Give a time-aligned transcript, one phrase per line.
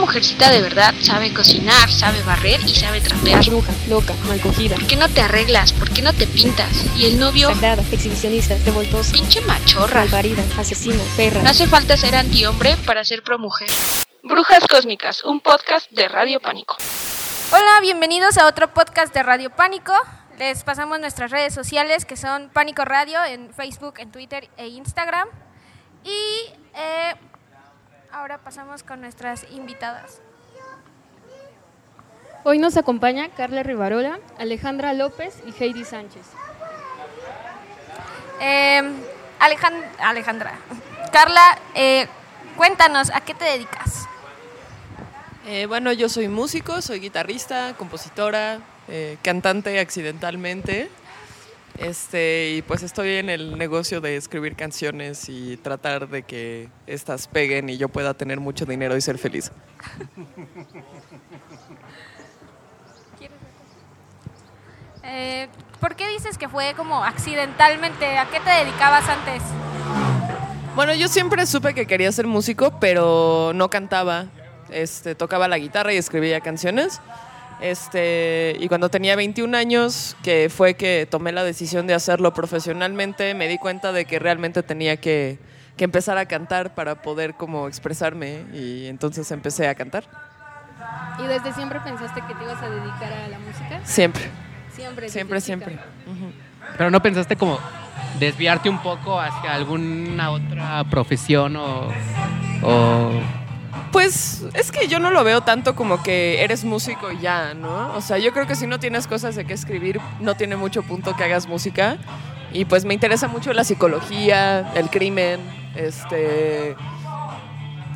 [0.00, 3.44] mujercita de verdad sabe cocinar, sabe barrer y sabe trapear.
[3.44, 4.74] Bruja, loca, mal cogida.
[4.74, 5.72] ¿Por qué no te arreglas?
[5.74, 6.86] ¿Por qué no te pintas?
[6.96, 10.00] Y el novio, Sagrada, exhibicionista, revoltosa, pinche machorra.
[10.00, 11.42] malparida, asesina, perra.
[11.42, 13.68] No hace falta ser antihombre para ser promujer.
[14.22, 16.76] Brujas Cósmicas, un podcast de Radio Pánico.
[17.52, 19.92] Hola, bienvenidos a otro podcast de Radio Pánico.
[20.38, 25.28] Les pasamos nuestras redes sociales que son Pánico Radio en Facebook, en Twitter e Instagram.
[26.04, 27.14] Y eh,
[28.12, 30.18] ahora pasamos con nuestras invitadas.
[32.44, 36.22] Hoy nos acompaña Carla Rivarola, Alejandra López y Heidi Sánchez.
[38.40, 38.82] Eh,
[39.38, 40.54] Alejan- Alejandra,
[41.12, 42.06] Carla, eh,
[42.56, 44.06] cuéntanos, ¿a qué te dedicas?
[45.46, 50.90] Eh, bueno, yo soy músico, soy guitarrista, compositora, eh, cantante accidentalmente.
[51.80, 57.26] Este, y pues estoy en el negocio de escribir canciones y tratar de que estas
[57.26, 59.50] peguen y yo pueda tener mucho dinero y ser feliz.
[65.02, 65.48] Eh,
[65.80, 68.18] ¿Por qué dices que fue como accidentalmente?
[68.18, 69.42] ¿A qué te dedicabas antes?
[70.76, 74.26] Bueno, yo siempre supe que quería ser músico, pero no cantaba.
[74.68, 77.00] Este, tocaba la guitarra y escribía canciones.
[77.60, 83.34] Este, y cuando tenía 21 años, que fue que tomé la decisión de hacerlo profesionalmente,
[83.34, 85.38] me di cuenta de que realmente tenía que,
[85.76, 90.04] que empezar a cantar para poder como expresarme y entonces empecé a cantar.
[91.22, 93.80] ¿Y desde siempre pensaste que te ibas a dedicar a la música?
[93.84, 94.24] Siempre,
[94.72, 95.78] Siempre, siempre, siempre.
[96.76, 97.58] Pero no pensaste como
[98.18, 101.88] desviarte un poco hacia alguna otra profesión o,
[102.62, 103.10] o
[103.92, 107.92] Pues es que yo no lo veo tanto como que eres músico y ya, ¿no?
[107.94, 110.82] O sea, yo creo que si no tienes cosas de qué escribir, no tiene mucho
[110.82, 111.96] punto que hagas música.
[112.52, 115.40] Y pues me interesa mucho la psicología, el crimen,
[115.74, 116.76] este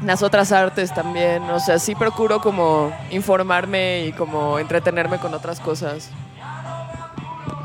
[0.02, 1.42] las otras artes también.
[1.50, 6.10] O sea, sí procuro como informarme y como entretenerme con otras cosas.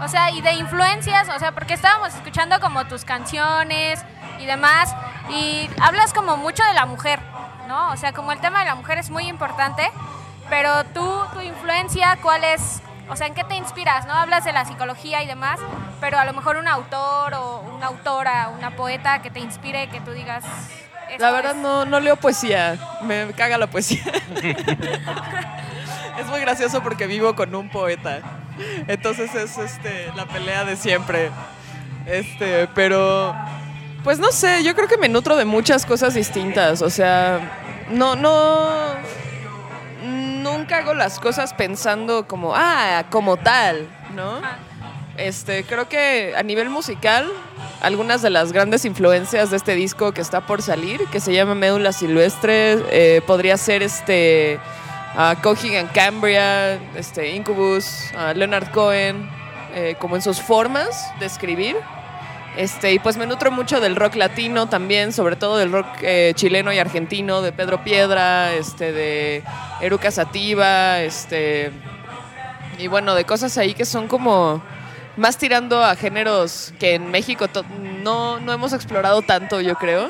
[0.01, 3.99] O sea, y de influencias, o sea, porque estábamos escuchando como tus canciones
[4.39, 4.95] y demás,
[5.29, 7.19] y hablas como mucho de la mujer,
[7.69, 7.91] ¿no?
[7.91, 9.89] O sea, como el tema de la mujer es muy importante,
[10.49, 12.81] pero tú, tu influencia, ¿cuál es?
[13.09, 14.05] O sea, ¿en qué te inspiras?
[14.07, 14.13] ¿No?
[14.13, 15.59] Hablas de la psicología y demás,
[16.01, 20.01] pero a lo mejor un autor o una autora, una poeta que te inspire, que
[20.01, 20.43] tú digas...
[21.19, 24.01] La verdad es- no, no leo poesía, me caga la poesía.
[26.19, 28.19] es muy gracioso porque vivo con un poeta.
[28.87, 31.31] Entonces es este la pelea de siempre.
[32.05, 33.35] Este, pero
[34.03, 38.15] pues no sé, yo creo que me nutro de muchas cosas distintas, o sea, no
[38.15, 38.69] no
[40.03, 44.41] nunca hago las cosas pensando como ah, como tal, ¿no?
[45.17, 47.29] Este, creo que a nivel musical,
[47.81, 51.55] algunas de las grandes influencias de este disco que está por salir, que se llama
[51.55, 54.59] Médula Silvestre, eh, podría ser este
[55.15, 59.29] a Coheed and Cambria, este, Incubus, Leonard Cohen,
[59.73, 61.75] eh, como en sus formas de escribir.
[62.57, 66.33] Este, y pues me nutro mucho del rock latino también, sobre todo del rock eh,
[66.35, 69.43] chileno y argentino, de Pedro Piedra, este, de
[69.81, 71.71] Eruca Sativa, este,
[72.77, 74.61] y bueno, de cosas ahí que son como
[75.15, 77.47] más tirando a géneros que en México
[78.03, 80.09] no, no hemos explorado tanto, yo creo.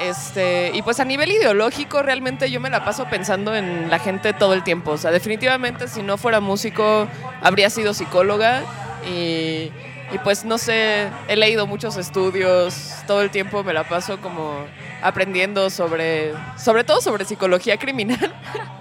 [0.00, 4.32] Este, y pues a nivel ideológico, realmente yo me la paso pensando en la gente
[4.32, 4.92] todo el tiempo.
[4.92, 7.08] O sea, definitivamente si no fuera músico,
[7.42, 8.62] habría sido psicóloga.
[9.08, 9.72] Y,
[10.12, 14.66] y pues no sé, he leído muchos estudios, todo el tiempo me la paso como
[15.02, 18.34] aprendiendo sobre, sobre todo sobre psicología criminal.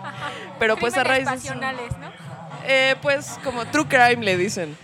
[0.60, 2.08] Pero pues a raíz pasionales, ¿no?
[2.68, 4.78] eh, pues como true crime le dicen.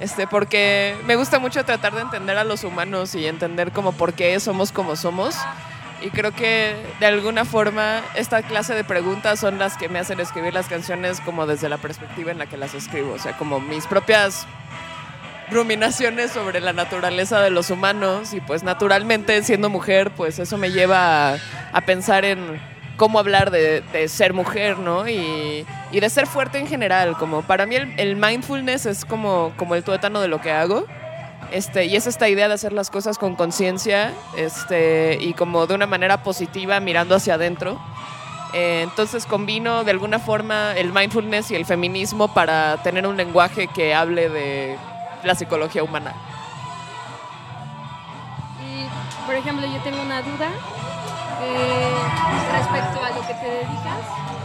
[0.00, 4.12] Este, porque me gusta mucho tratar de entender a los humanos y entender como por
[4.12, 5.36] qué somos como somos.
[6.02, 10.20] Y creo que de alguna forma esta clase de preguntas son las que me hacen
[10.20, 13.14] escribir las canciones como desde la perspectiva en la que las escribo.
[13.14, 14.46] O sea, como mis propias
[15.50, 18.32] ruminaciones sobre la naturaleza de los humanos.
[18.34, 21.34] Y pues naturalmente siendo mujer, pues eso me lleva
[21.72, 22.60] a, pensar en
[22.96, 25.08] cómo hablar de, ser mujer, ¿no?
[25.08, 27.16] Y, de ser fuerte en general.
[27.16, 30.86] Como para mí el, el mindfulness es como, como el tuétano de lo que hago.
[31.52, 35.74] Este, y es esta idea de hacer las cosas con conciencia este, y como de
[35.74, 37.80] una manera positiva mirando hacia adentro.
[38.52, 43.68] Eh, entonces combino de alguna forma el mindfulness y el feminismo para tener un lenguaje
[43.68, 44.76] que hable de
[45.26, 46.12] la psicología humana.
[48.64, 48.86] Y,
[49.26, 50.48] por ejemplo, yo tengo una duda
[51.42, 51.94] eh,
[52.52, 54.00] respecto a lo que te dedicas.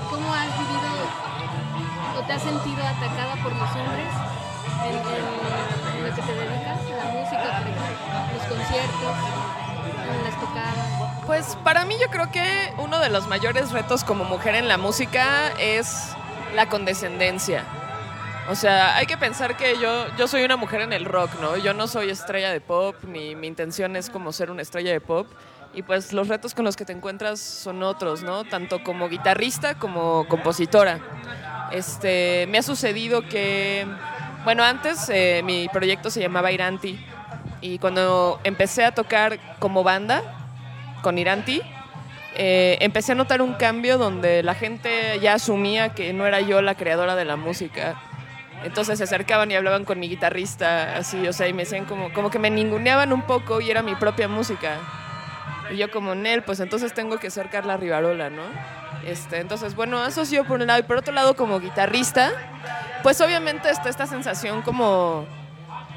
[0.09, 0.91] ¿Cómo has vivido
[2.17, 4.07] o te has sentido atacada por los hombres
[4.83, 6.77] en, en- en lo que te dedicas?
[6.89, 7.63] La música,
[8.33, 9.15] los conciertos.
[10.23, 11.21] las tocabas.
[11.25, 14.77] Pues para mí yo creo que uno de los mayores retos como mujer en la
[14.77, 16.09] música es
[16.55, 17.63] la condescendencia.
[18.49, 21.57] O sea, hay que pensar que yo, yo soy una mujer en el rock, ¿no?
[21.57, 24.99] Yo no soy estrella de pop, ni mi intención es como ser una estrella de
[24.99, 25.27] pop.
[25.73, 28.43] Y pues los retos con los que te encuentras son otros, ¿no?
[28.43, 30.99] Tanto como guitarrista como compositora.
[31.71, 33.88] Este, me ha sucedido que,
[34.43, 36.99] bueno, antes eh, mi proyecto se llamaba Iranti.
[37.61, 40.23] Y cuando empecé a tocar como banda
[41.03, 41.61] con Iranti,
[42.35, 46.61] eh, empecé a notar un cambio donde la gente ya asumía que no era yo
[46.61, 48.01] la creadora de la música.
[48.63, 52.13] Entonces se acercaban y hablaban con mi guitarrista, así, o sea, y me decían como,
[52.13, 54.77] como que me ninguneaban un poco y era mi propia música.
[55.71, 58.43] Y yo como, Nel, pues entonces tengo que ser Carla Rivarola, ¿no?
[59.05, 60.79] Este, entonces, bueno, eso sí por un lado.
[60.79, 62.31] Y por otro lado, como guitarrista,
[63.03, 65.25] pues obviamente está esta sensación como,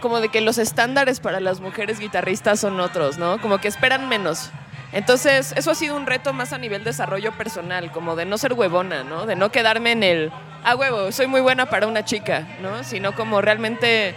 [0.00, 3.40] como de que los estándares para las mujeres guitarristas son otros, ¿no?
[3.40, 4.50] Como que esperan menos.
[4.93, 8.52] Entonces, eso ha sido un reto más a nivel desarrollo personal, como de no ser
[8.52, 9.26] huevona, ¿no?
[9.26, 10.32] De no quedarme en el,
[10.64, 12.82] ah, huevo, soy muy buena para una chica, ¿no?
[12.84, 14.14] Sino como realmente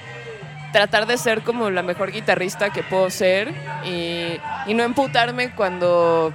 [0.73, 3.53] tratar de ser como la mejor guitarrista que puedo ser
[3.85, 6.33] y, y no emputarme cuando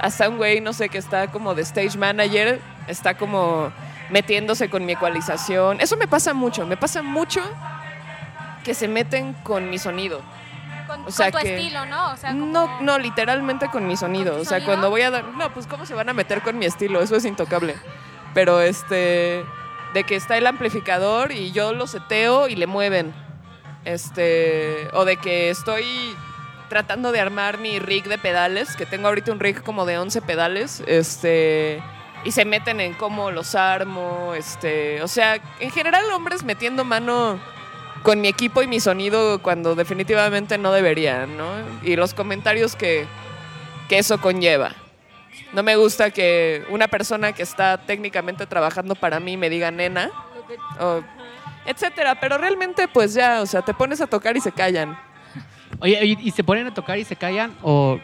[0.00, 3.72] hasta un güey, no sé, que está como de stage manager, está como
[4.10, 5.80] metiéndose con mi ecualización.
[5.80, 7.40] Eso me pasa mucho, me pasa mucho
[8.64, 10.20] que se meten con mi sonido.
[10.86, 12.12] Con, O sea con tu que- estilo, ¿no?
[12.12, 14.32] O sea, como- No, no, literalmente con mi sonido.
[14.32, 14.66] ¿Con O sea, sonido?
[14.66, 15.24] cuando voy a dar.
[15.24, 17.74] No, pues cómo se van a meter con mi estilo, eso es intocable.
[18.38, 19.44] Pero este.
[19.94, 23.12] De que está el amplificador y yo lo seteo y le mueven.
[23.84, 24.86] Este.
[24.92, 25.84] O de que estoy
[26.68, 30.22] tratando de armar mi rig de pedales, que tengo ahorita un rig como de 11
[30.22, 30.84] pedales.
[30.86, 31.82] Este.
[32.22, 34.34] Y se meten en cómo los armo.
[34.36, 35.02] Este.
[35.02, 37.40] O sea, en general, hombres metiendo mano
[38.04, 41.48] con mi equipo y mi sonido cuando definitivamente no deberían, ¿no?
[41.82, 43.04] Y los comentarios que,
[43.88, 44.76] que eso conlleva.
[45.52, 50.10] No me gusta que una persona que está técnicamente trabajando para mí me diga nena,
[50.80, 51.00] o
[51.66, 54.98] etcétera, pero realmente pues ya, o sea, te pones a tocar y se callan.
[55.80, 57.54] Oye, ¿y, y se ponen a tocar y se callan?
[57.62, 57.98] ¿O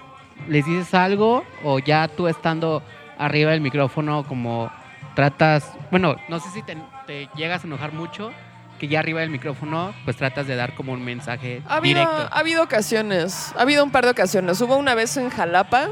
[0.49, 1.45] les dices algo?
[1.63, 2.83] ¿O ya tú estando
[3.19, 4.71] arriba del micrófono como
[5.15, 5.71] tratas...
[5.91, 6.77] Bueno, no sé si te,
[7.07, 8.33] te llegas a enojar mucho,
[8.79, 12.29] que ya arriba del micrófono pues tratas de dar como un mensaje Ha habido, directo.
[12.35, 14.61] ha habido ocasiones, ha habido un par de ocasiones.
[14.61, 15.91] Hubo una vez en Jalapa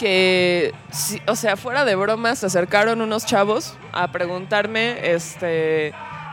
[0.00, 0.72] que,
[1.26, 5.92] o sea, fuera de bromas, se acercaron unos chavos a preguntarme este,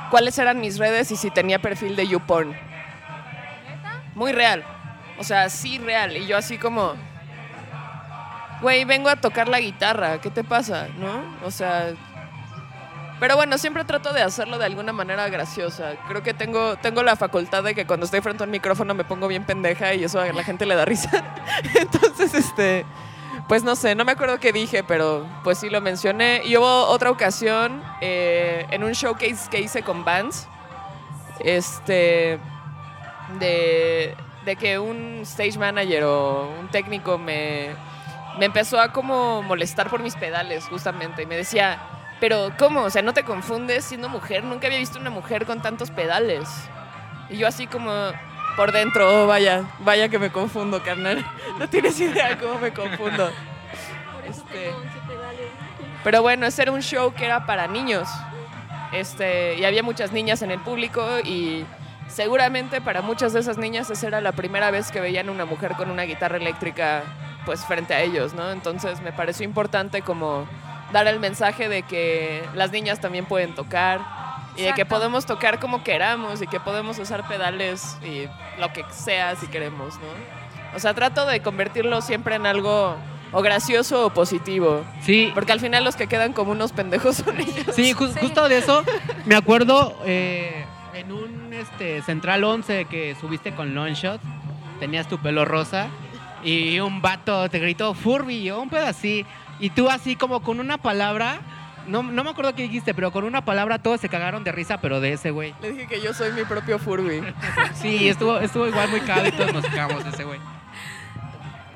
[0.09, 2.55] cuáles eran mis redes y si tenía perfil de YouPorn.
[4.15, 4.63] Muy real.
[5.19, 6.15] O sea, sí real.
[6.15, 6.93] Y yo así como,
[8.61, 10.87] güey, vengo a tocar la guitarra, ¿qué te pasa?
[10.97, 11.21] ¿No?
[11.43, 11.93] O sea...
[13.19, 15.95] Pero bueno, siempre trato de hacerlo de alguna manera graciosa.
[16.07, 19.03] Creo que tengo, tengo la facultad de que cuando estoy frente a un micrófono me
[19.03, 21.09] pongo bien pendeja y eso a la gente le da risa.
[21.75, 22.85] Entonces, este,
[23.47, 26.41] pues no sé, no me acuerdo qué dije, pero pues sí lo mencioné.
[26.43, 30.47] Y hubo otra ocasión eh, en un showcase que hice con Vans,
[31.39, 32.39] este,
[33.39, 34.15] de,
[34.45, 37.69] de que un stage manager o un técnico me,
[38.37, 41.79] me empezó a como molestar por mis pedales, justamente, y me decía,
[42.19, 42.81] pero ¿cómo?
[42.81, 44.43] O sea, ¿no te confundes siendo mujer?
[44.43, 46.49] Nunca había visto una mujer con tantos pedales.
[47.29, 47.91] Y yo así como
[48.57, 51.23] por dentro, oh, vaya, vaya que me confundo, carnal.
[51.59, 53.31] No tienes idea cómo me confundo.
[54.27, 55.47] Este- tengo 11 pedales.
[56.03, 58.09] Pero bueno, ese era un show que era para niños.
[58.91, 61.65] Este, y había muchas niñas en el público y
[62.07, 65.73] seguramente para muchas de esas niñas esa era la primera vez que veían una mujer
[65.73, 67.03] con una guitarra eléctrica
[67.45, 68.51] pues frente a ellos, ¿no?
[68.51, 70.47] Entonces me pareció importante como
[70.91, 73.99] dar el mensaje de que las niñas también pueden tocar
[74.57, 78.27] y de que podemos tocar como queramos y que podemos usar pedales y
[78.59, 80.07] lo que sea si queremos, ¿no?
[80.75, 82.95] O sea, trato de convertirlo siempre en algo
[83.31, 84.83] o gracioso o positivo.
[85.01, 87.75] Sí, Porque al final los que quedan como unos pendejos son ellos.
[87.75, 88.19] Sí, ju- Sí.
[88.21, 88.83] justo de eso
[89.25, 94.21] me acuerdo eh, en un este, Central 11 que subiste con Longshot,
[94.79, 95.87] tenías tu pelo rosa
[96.43, 99.25] y un vato te gritó Furby o un pedo así
[99.59, 101.39] y tú así como con una palabra,
[101.87, 104.79] no, no me acuerdo qué dijiste, pero con una palabra todos se cagaron de risa,
[104.79, 105.55] pero de ese güey.
[105.61, 107.21] Le dije que yo soy mi propio Furby.
[107.73, 110.39] Sí, estuvo, estuvo igual muy cagado y todos nos cagamos de ese güey.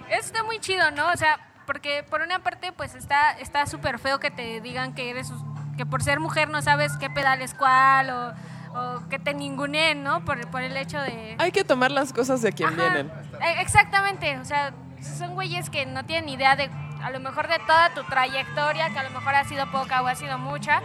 [0.09, 1.07] Eso está muy chido, ¿no?
[1.09, 5.09] O sea, porque por una parte, pues está está súper feo que te digan que
[5.09, 5.31] eres
[5.77, 8.33] que por ser mujer no sabes qué pedal es cuál o,
[8.77, 10.23] o que te ninguneen, ¿no?
[10.25, 11.35] Por, por el hecho de...
[11.39, 12.75] Hay que tomar las cosas de quien Ajá.
[12.75, 13.11] vienen.
[13.41, 14.73] Eh, Exactamente, o sea,
[15.17, 16.69] son güeyes que no tienen idea de,
[17.03, 20.07] a lo mejor de toda tu trayectoria, que a lo mejor ha sido poca o
[20.07, 20.81] ha sido mucha.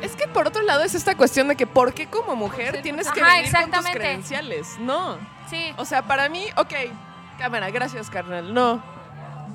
[0.00, 3.10] Es que por otro lado es esta cuestión de que ¿por qué como mujer tienes
[3.10, 4.76] que Ajá, venir con tus credenciales?
[4.78, 5.18] No.
[5.50, 6.72] Sí, O sea, para mí, ok,
[7.38, 8.52] Cámara, gracias, carnal.
[8.52, 8.82] No,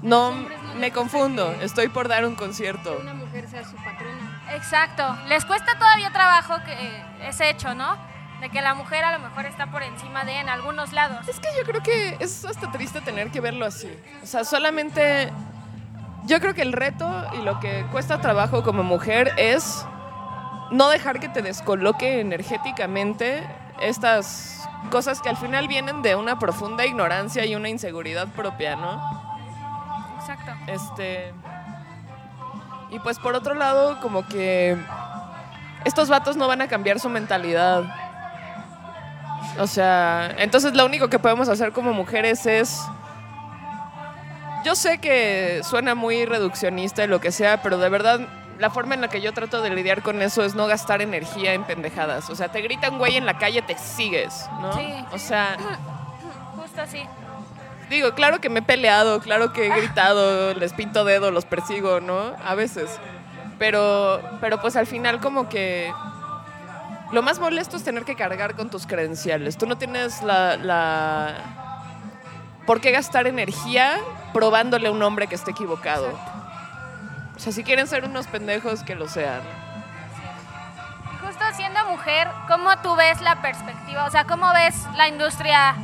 [0.02, 0.34] no,
[0.78, 1.54] me confundo.
[1.60, 2.98] que- Estoy por dar un Que concierto.
[3.02, 4.42] una mujer sea su patrona.
[4.54, 5.18] Exacto.
[5.28, 7.98] Les cuesta todavía trabajo que eh, ese hecho, ¿no?
[8.42, 11.28] De que la mujer a lo mejor está por encima de en algunos lados.
[11.28, 13.90] Es que yo creo que es hasta triste tener que verlo así.
[14.22, 15.32] O sea, solamente.
[16.26, 19.86] Yo creo que el reto y lo que cuesta trabajo como mujer es
[20.72, 23.44] no dejar que te descoloque energéticamente
[23.82, 29.02] estas cosas que al final vienen de una profunda ignorancia y una inseguridad propia, ¿no?
[30.20, 30.52] Exacto.
[30.68, 31.34] Este.
[32.90, 34.78] Y pues por otro lado, como que
[35.84, 37.84] estos vatos no van a cambiar su mentalidad.
[39.60, 42.82] O sea, entonces lo único que podemos hacer como mujeres es.
[44.64, 48.22] Yo sé que suena muy reduccionista y lo que sea, pero de verdad
[48.60, 51.54] la forma en la que yo trato de lidiar con eso es no gastar energía
[51.54, 52.30] en pendejadas.
[52.30, 54.74] O sea, te grita un güey en la calle, te sigues, ¿no?
[54.74, 54.94] Sí.
[55.12, 55.58] O sea,
[56.56, 57.04] Justo así.
[57.90, 62.00] Digo, claro que me he peleado, claro que he gritado, les pinto dedo, los persigo,
[62.00, 62.34] ¿no?
[62.44, 63.00] A veces.
[63.60, 65.92] Pero, pero pues al final como que
[67.12, 69.58] lo más molesto es tener que cargar con tus credenciales.
[69.58, 71.63] Tú no tienes la, la...
[72.66, 74.00] ¿Por qué gastar energía
[74.34, 76.08] probándole a un hombre que esté equivocado?
[77.36, 79.42] O sea, si quieren ser unos pendejos, que lo sean.
[81.22, 84.06] Justo siendo mujer, ¿cómo tú ves la perspectiva?
[84.06, 85.76] O sea, ¿cómo ves la industria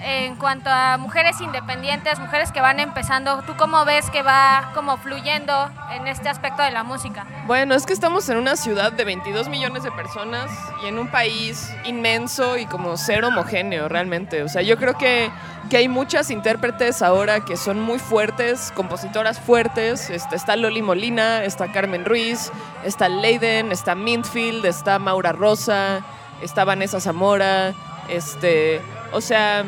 [0.00, 3.42] en cuanto a mujeres independientes, mujeres que van empezando?
[3.42, 5.52] ¿Tú cómo ves que va como fluyendo
[5.92, 7.26] en este aspecto de la música?
[7.46, 10.50] Bueno, es que estamos en una ciudad de 22 millones de personas
[10.82, 14.42] y en un país inmenso y como ser homogéneo realmente.
[14.42, 15.30] O sea, yo creo que,
[15.70, 20.10] que hay muchas intérpretes ahora que son muy fuertes, compositoras fuertes.
[20.10, 22.52] Este, está Loli Molina, está Carmen Ruiz,
[22.84, 26.04] está Leiden, está Mintfield, está Maura Rosa,
[26.40, 27.74] está Vanessa Zamora.
[28.08, 28.80] Este,
[29.12, 29.64] o sea,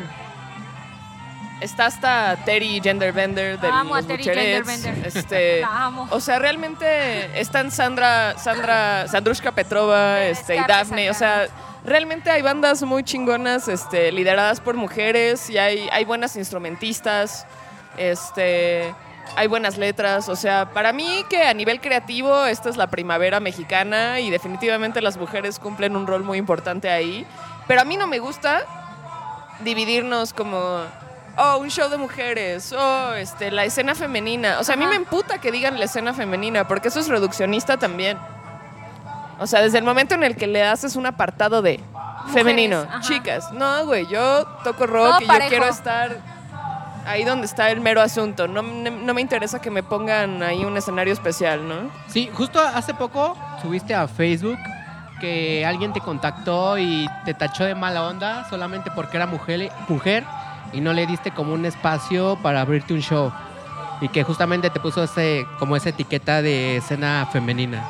[1.61, 4.67] está hasta Terry Genderbender de Amo a los Terry Bucherets.
[4.69, 5.07] Genderbender.
[5.07, 6.07] Este, La amo.
[6.11, 11.09] o sea, realmente están Sandra, Sandra, Sandrushka Petrova, este, y Daphne.
[11.09, 11.47] O sea,
[11.85, 17.45] realmente hay bandas muy chingonas, este, lideradas por mujeres y hay, hay buenas instrumentistas,
[17.97, 18.93] este,
[19.35, 20.29] hay buenas letras.
[20.29, 25.01] O sea, para mí que a nivel creativo esta es la primavera mexicana y definitivamente
[25.01, 27.25] las mujeres cumplen un rol muy importante ahí.
[27.67, 28.65] Pero a mí no me gusta
[29.63, 30.81] dividirnos como
[31.37, 34.59] oh, un show de mujeres, oh, este, la escena femenina.
[34.59, 37.77] O sea, a mí me emputa que digan la escena femenina, porque eso es reduccionista
[37.77, 38.17] también.
[39.39, 41.79] O sea, desde el momento en el que le haces un apartado de
[42.31, 45.45] femenino, chicas, no, güey, yo toco rock Todo y parejo.
[45.45, 46.17] yo quiero estar
[47.05, 48.47] ahí donde está el mero asunto.
[48.47, 51.89] No, no me interesa que me pongan ahí un escenario especial, ¿no?
[52.07, 54.59] Sí, justo hace poco subiste a Facebook
[55.19, 60.25] que alguien te contactó y te tachó de mala onda solamente porque era mujer, mujer
[60.73, 63.31] y no le diste como un espacio para abrirte un show.
[64.01, 67.87] Y que justamente te puso ese, como esa etiqueta de escena femenina.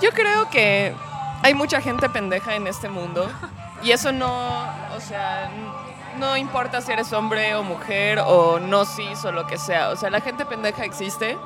[0.00, 0.94] Yo creo que
[1.42, 3.28] hay mucha gente pendeja en este mundo
[3.82, 4.62] y eso no,
[4.96, 5.50] o sea,
[6.18, 9.96] no importa si eres hombre o mujer o no cis o lo que sea, o
[9.96, 11.36] sea, la gente pendeja existe.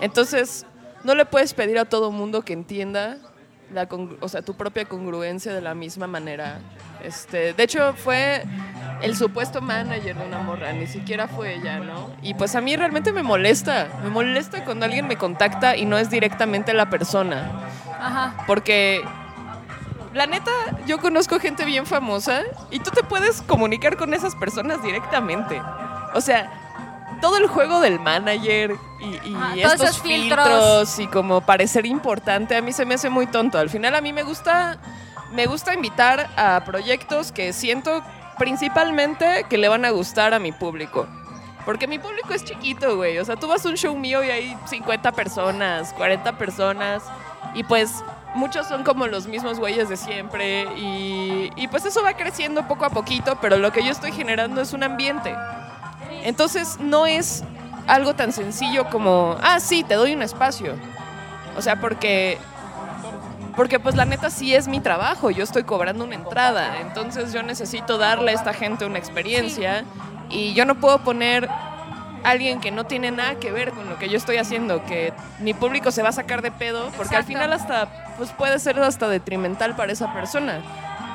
[0.00, 0.66] Entonces,
[1.04, 3.18] no le puedes pedir a todo mundo que entienda
[3.72, 3.88] la
[4.20, 6.58] o sea, tu propia congruencia de la misma manera.
[7.02, 8.44] Este, de hecho, fue
[9.02, 12.10] el supuesto manager de una morra, ni siquiera fue ella, ¿no?
[12.22, 15.98] Y pues a mí realmente me molesta, me molesta cuando alguien me contacta y no
[15.98, 17.50] es directamente la persona.
[17.98, 18.44] Ajá.
[18.46, 19.02] Porque
[20.14, 20.50] la neta,
[20.86, 25.60] yo conozco gente bien famosa y tú te puedes comunicar con esas personas directamente.
[26.14, 26.50] O sea,
[27.20, 30.46] todo el juego del manager y, estos esos filtros.
[30.46, 30.98] filtros.
[30.98, 33.58] y como parecer importante, a mí se me hace muy tonto.
[33.58, 34.78] Al final a mí me gusta,
[35.32, 38.02] me gusta invitar a proyectos que siento
[38.38, 41.06] principalmente que le van a gustar a mi público.
[41.64, 43.18] Porque mi público es chiquito, güey.
[43.18, 47.02] O sea, tú vas a un show mío y hay 50 personas, 40 personas.
[47.54, 48.02] Y pues
[48.34, 50.64] muchos son como los mismos güeyes de siempre.
[50.76, 54.60] Y, y pues eso va creciendo poco a poquito, pero lo que yo estoy generando
[54.60, 55.36] es un ambiente.
[56.24, 57.44] Entonces no es
[57.86, 60.74] algo tan sencillo como, ah, sí, te doy un espacio.
[61.56, 62.38] O sea, porque
[63.56, 67.42] porque pues la neta sí es mi trabajo, yo estoy cobrando una entrada, entonces yo
[67.42, 69.84] necesito darle a esta gente una experiencia
[70.30, 73.98] y yo no puedo poner a alguien que no tiene nada que ver con lo
[73.98, 77.22] que yo estoy haciendo, que mi público se va a sacar de pedo, porque al
[77.24, 77.26] Exacto.
[77.26, 80.60] final hasta pues puede ser hasta detrimental para esa persona.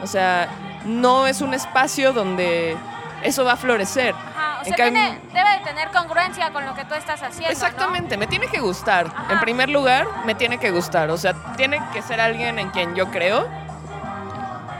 [0.03, 0.47] O sea,
[0.85, 2.77] no es un espacio donde
[3.23, 4.13] eso va a florecer.
[4.13, 4.59] Ajá.
[4.61, 7.47] O sea, tiene- debe de tener congruencia con lo que tú estás haciendo.
[7.47, 7.51] ¿no?
[7.51, 9.07] Exactamente, me tiene que gustar.
[9.07, 9.33] Ajá.
[9.33, 11.09] En primer lugar, me tiene que gustar.
[11.09, 13.45] O sea, tiene que ser alguien en quien yo creo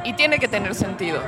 [0.06, 1.22] y tiene que tener sentido.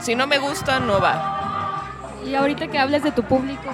[0.00, 1.84] Si no me gusta, no va.
[2.24, 3.70] Y ahorita que hablas de tu público,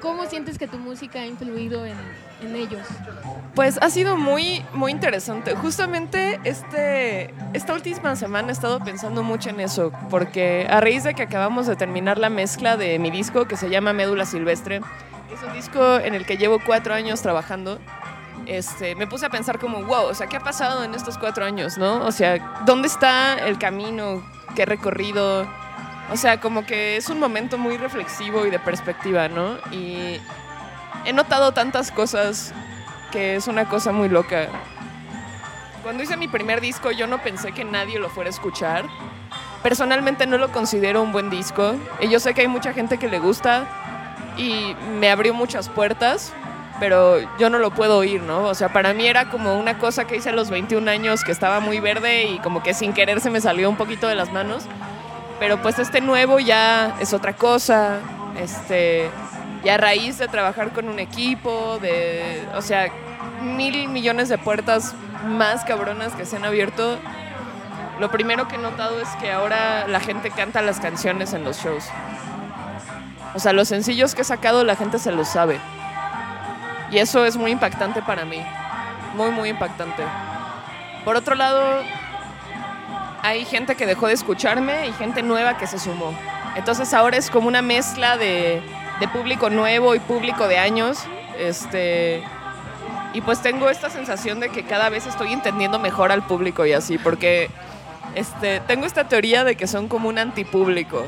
[0.00, 1.96] ¿cómo sientes que tu música ha influido en,
[2.42, 2.86] en ellos?
[3.54, 5.54] Pues ha sido muy, muy interesante.
[5.54, 11.14] Justamente este, esta última semana he estado pensando mucho en eso, porque a raíz de
[11.14, 14.80] que acabamos de terminar la mezcla de mi disco que se llama Médula Silvestre,
[15.32, 17.78] es un disco en el que llevo cuatro años trabajando.
[18.46, 21.44] Este, me puse a pensar como, wow, o sea, ¿qué ha pasado en estos cuatro
[21.44, 22.04] años, no?
[22.04, 24.22] O sea, ¿dónde está el camino
[24.60, 25.46] he recorrido?
[26.10, 29.58] O sea, como que es un momento muy reflexivo y de perspectiva, ¿no?
[29.70, 30.20] Y
[31.04, 32.52] he notado tantas cosas
[33.12, 34.48] que es una cosa muy loca.
[35.82, 38.84] Cuando hice mi primer disco yo no pensé que nadie lo fuera a escuchar.
[39.62, 41.74] Personalmente no lo considero un buen disco.
[42.00, 43.66] Y yo sé que hay mucha gente que le gusta
[44.36, 46.32] y me abrió muchas puertas,
[46.80, 48.44] pero yo no lo puedo oír, ¿no?
[48.44, 51.32] O sea, para mí era como una cosa que hice a los 21 años que
[51.32, 54.32] estaba muy verde y como que sin querer se me salió un poquito de las
[54.32, 54.64] manos.
[55.40, 57.98] Pero pues este nuevo ya es otra cosa.
[58.38, 59.10] Este,
[59.64, 62.88] y a raíz de trabajar con un equipo, de, o sea,
[63.42, 64.94] mil millones de puertas
[65.26, 66.98] más cabronas que se han abierto,
[67.98, 71.58] lo primero que he notado es que ahora la gente canta las canciones en los
[71.58, 71.84] shows.
[73.34, 75.58] O sea, los sencillos que he sacado la gente se los sabe.
[76.90, 78.42] Y eso es muy impactante para mí.
[79.14, 80.02] Muy, muy impactante.
[81.04, 81.82] Por otro lado,
[83.22, 86.14] hay gente que dejó de escucharme y gente nueva que se sumó.
[86.56, 88.62] Entonces ahora es como una mezcla de,
[89.12, 90.98] público nuevo y público de años.
[91.38, 92.22] Este,
[93.12, 96.72] y pues tengo esta sensación de que cada vez estoy entendiendo mejor al público y
[96.72, 97.50] así, porque
[98.14, 101.06] este, tengo esta teoría de que son como un antipúblico.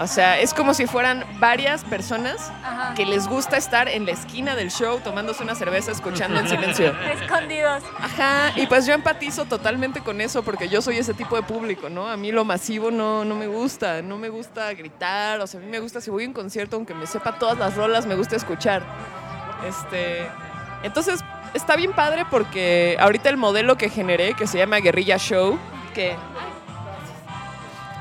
[0.00, 2.94] O sea, es como si fueran varias personas Ajá.
[2.94, 6.94] que les gusta estar en la esquina del show tomándose una cerveza, escuchando en silencio.
[7.22, 7.82] Escondidos.
[7.98, 11.88] Ajá, y pues yo empatizo totalmente con eso porque yo soy ese tipo de público,
[11.88, 12.08] ¿no?
[12.08, 15.62] A mí lo masivo no, no me gusta, no me gusta gritar, o sea, a
[15.62, 18.16] mí me gusta si voy a un concierto, aunque me sepa todas las rolas, me
[18.16, 18.82] gusta escuchar.
[19.66, 20.26] Este,
[20.82, 21.20] entonces,
[21.54, 25.58] está bien padre porque ahorita el modelo que generé, que se llama Guerrilla Show,
[25.94, 26.16] que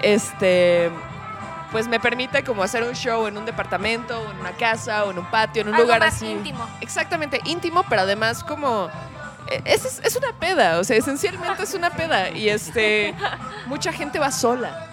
[0.02, 0.90] este
[1.74, 5.12] pues me permite como hacer un show en un departamento, o en una casa, o
[5.12, 6.28] en un patio, en un Algo lugar más así.
[6.28, 6.66] íntimo.
[6.80, 8.90] Exactamente, íntimo, pero además como...
[9.50, 12.30] eh, Es, es- es una peda, o sea, esencialmente es una peda.
[12.30, 13.14] Y este,
[13.66, 14.88] mucha gente va sola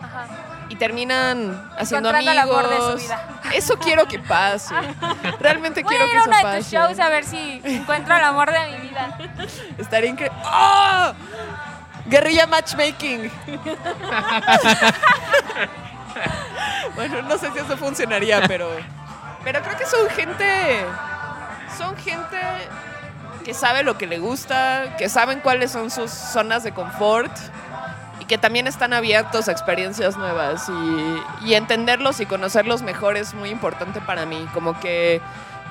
[0.00, 0.26] Ajá.
[0.70, 2.94] y terminan haciendo Encontrando el amor amigos.
[2.94, 3.28] de su vida.
[3.54, 4.74] Eso quiero que pase.
[5.40, 6.58] Realmente Voy quiero a ir que a eso uno de pase.
[6.58, 9.18] tus shows a ver si encuentro el amor de mi vida.
[9.76, 10.38] Estaría increíble.
[10.44, 11.12] ¡Oh!
[12.06, 13.30] Guerrilla matchmaking.
[16.94, 18.68] bueno, no sé si eso funcionaría, pero.
[19.44, 20.84] Pero creo que son gente.
[21.76, 22.38] Son gente
[23.44, 27.32] que sabe lo que le gusta, que saben cuáles son sus zonas de confort
[28.20, 30.68] y que también están abiertos a experiencias nuevas.
[30.68, 34.46] Y, y entenderlos y conocerlos mejor es muy importante para mí.
[34.54, 35.20] Como que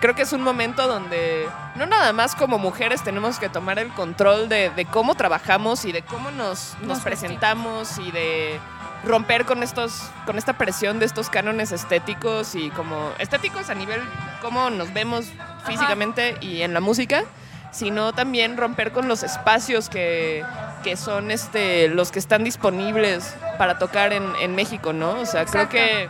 [0.02, 3.90] creo que es un momento donde no nada más como mujeres tenemos que tomar el
[3.90, 8.60] control de, de cómo trabajamos y de cómo nos, nos Nos presentamos y de
[9.04, 14.02] romper con estos con esta presión de estos cánones estéticos y como estéticos a nivel
[14.42, 15.26] cómo nos vemos
[15.66, 17.24] físicamente y en la música
[17.72, 20.44] sino también romper con los espacios que,
[20.84, 25.20] que son este los que están disponibles para tocar en, en México, ¿no?
[25.22, 26.10] O sea, creo que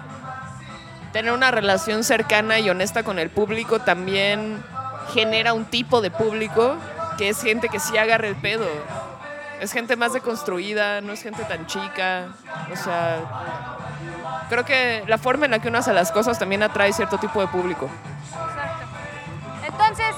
[1.14, 4.64] tener una relación cercana y honesta con el público también
[5.14, 6.78] genera un tipo de público
[7.18, 8.66] que es gente que sí agarra el pedo.
[9.62, 12.30] Es gente más deconstruida, no es gente tan chica.
[12.74, 13.20] O sea,
[14.50, 17.40] creo que la forma en la que uno hace las cosas también atrae cierto tipo
[17.40, 17.88] de público.
[18.32, 18.88] Exacto.
[19.68, 20.16] Entonces,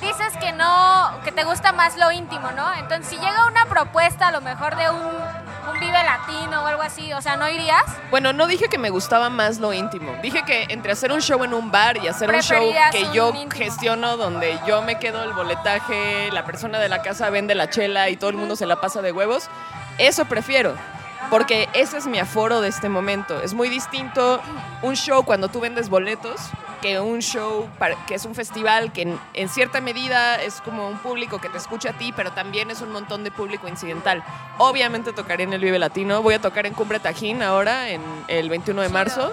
[0.00, 2.72] dices que no, que te gusta más lo íntimo, ¿no?
[2.74, 6.82] Entonces, si llega una propuesta a lo mejor de un, un Vive Latino o algo
[6.82, 7.82] así, o sea, ¿no irías?
[8.10, 10.12] Bueno, no dije que me gustaba más lo íntimo.
[10.22, 13.12] Dije que entre hacer un show en un bar y hacer un show que un
[13.12, 13.50] yo íntimo.
[13.52, 18.08] gestiono, donde yo me quedo el boletaje, la persona de la casa vende la chela
[18.08, 19.48] y todo el mundo se la pasa de huevos,
[19.98, 20.74] eso prefiero.
[21.30, 23.40] Porque ese es mi aforo de este momento.
[23.40, 24.40] Es muy distinto
[24.82, 26.36] un show cuando tú vendes boletos
[26.80, 30.86] que un show para- que es un festival que en, en cierta medida es como
[30.88, 34.22] un público que te escucha a ti, pero también es un montón de público incidental.
[34.58, 38.48] Obviamente tocaré en el Vive Latino, voy a tocar en Cumbre Tajín ahora, en el
[38.48, 39.32] 21 de marzo.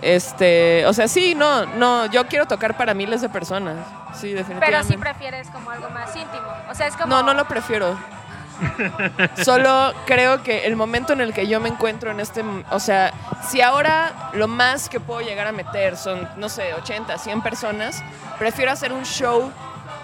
[0.00, 3.76] Este, o sea, sí, no, no, yo quiero tocar para miles de personas.
[4.14, 4.92] Sí, Pero definitivamente.
[4.94, 6.46] sí prefieres como algo más íntimo.
[6.70, 7.08] O sea, es como...
[7.08, 7.98] No, no lo prefiero.
[9.44, 13.12] Solo creo que el momento en el que yo me encuentro en este, o sea,
[13.48, 18.02] si ahora lo más que puedo llegar a meter son, no sé, 80, 100 personas,
[18.38, 19.52] prefiero hacer un show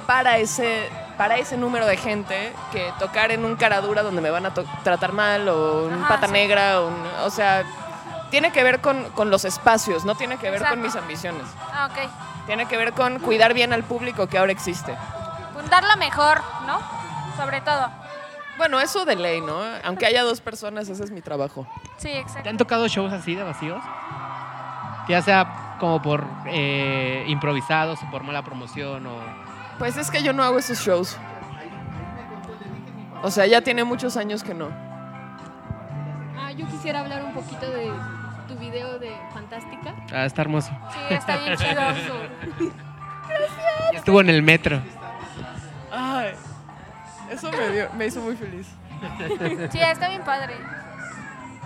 [0.06, 4.30] para ese para ese número de gente que tocar en un cara dura donde me
[4.30, 6.32] van a to- tratar mal o un Ajá, pata sí.
[6.32, 7.62] negra, o, un- o sea,
[8.30, 10.74] tiene que ver con, con los espacios, no tiene que ver Exacto.
[10.74, 11.44] con mis ambiciones.
[11.72, 12.10] Ah, ok.
[12.46, 14.92] Tiene que ver con cuidar bien al público que ahora existe.
[15.54, 16.80] Fundarlo mejor, ¿no?
[17.36, 17.88] Sobre todo.
[18.56, 19.60] Bueno, eso de ley, ¿no?
[19.84, 21.66] Aunque haya dos personas, ese es mi trabajo.
[21.96, 22.48] Sí, ¿Te exacto.
[22.48, 23.82] han tocado shows así de vacíos?
[25.08, 29.18] Ya sea como por eh, improvisados o por mala promoción o...
[29.78, 31.18] Pues es que yo no hago esos shows.
[33.22, 34.68] O sea, ya tiene muchos años que no.
[36.38, 37.90] Ah, yo quisiera hablar un poquito de
[38.46, 39.94] tu video de Fantástica.
[40.12, 40.70] Ah, está hermoso.
[41.08, 42.72] Sí, está bien chido.
[43.94, 44.80] Estuvo en el metro.
[45.90, 46.32] Ay,
[47.34, 48.66] eso me, dio- me hizo muy feliz.
[49.72, 50.54] Sí, está bien padre.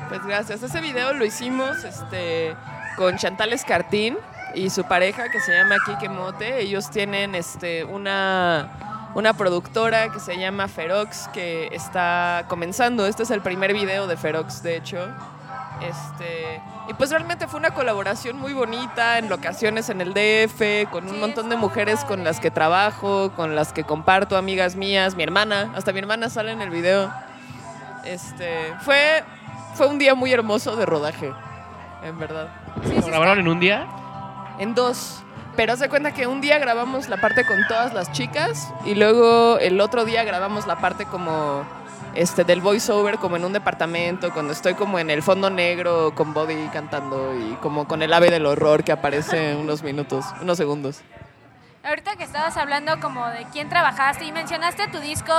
[0.08, 0.62] Pues gracias.
[0.62, 2.54] Ese video lo hicimos este,
[2.96, 4.16] con Chantal Escartín
[4.54, 6.60] y su pareja que se llama Kike Mote.
[6.60, 13.06] Ellos tienen este, una, una productora que se llama Ferox que está comenzando.
[13.06, 14.98] Este es el primer video de Ferox, de hecho.
[15.82, 21.08] Este, y pues realmente fue una colaboración muy bonita en locaciones en el DF, con
[21.08, 25.22] un montón de mujeres con las que trabajo, con las que comparto, amigas mías, mi
[25.22, 27.12] hermana, hasta mi hermana sale en el video.
[28.04, 29.22] Este, fue,
[29.74, 31.32] fue un día muy hermoso de rodaje,
[32.02, 32.48] en verdad.
[32.84, 33.86] Sí, ¿Lo grabaron en un día?
[34.58, 35.22] En dos.
[35.56, 38.94] Pero haz de cuenta que un día grabamos la parte con todas las chicas y
[38.94, 41.64] luego el otro día grabamos la parte como
[42.18, 46.34] este del voiceover como en un departamento cuando estoy como en el fondo negro con
[46.34, 50.58] Body cantando y como con el ave del horror que aparece en unos minutos, unos
[50.58, 51.00] segundos.
[51.84, 55.32] Ahorita que estabas hablando como de quién trabajaste y mencionaste tu disco,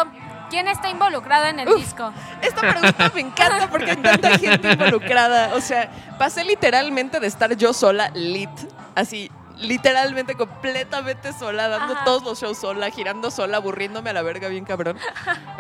[0.49, 1.75] ¿quién está involucrado en el Uf.
[1.75, 2.13] disco?
[2.41, 5.55] Esta pregunta me encanta porque hay tanta gente involucrada.
[5.55, 8.49] O sea, pasé literalmente de estar yo sola, lit,
[8.95, 12.05] así, literalmente completamente sola, dando Ajá.
[12.05, 14.97] todos los shows sola, girando sola, aburriéndome a la verga bien cabrón.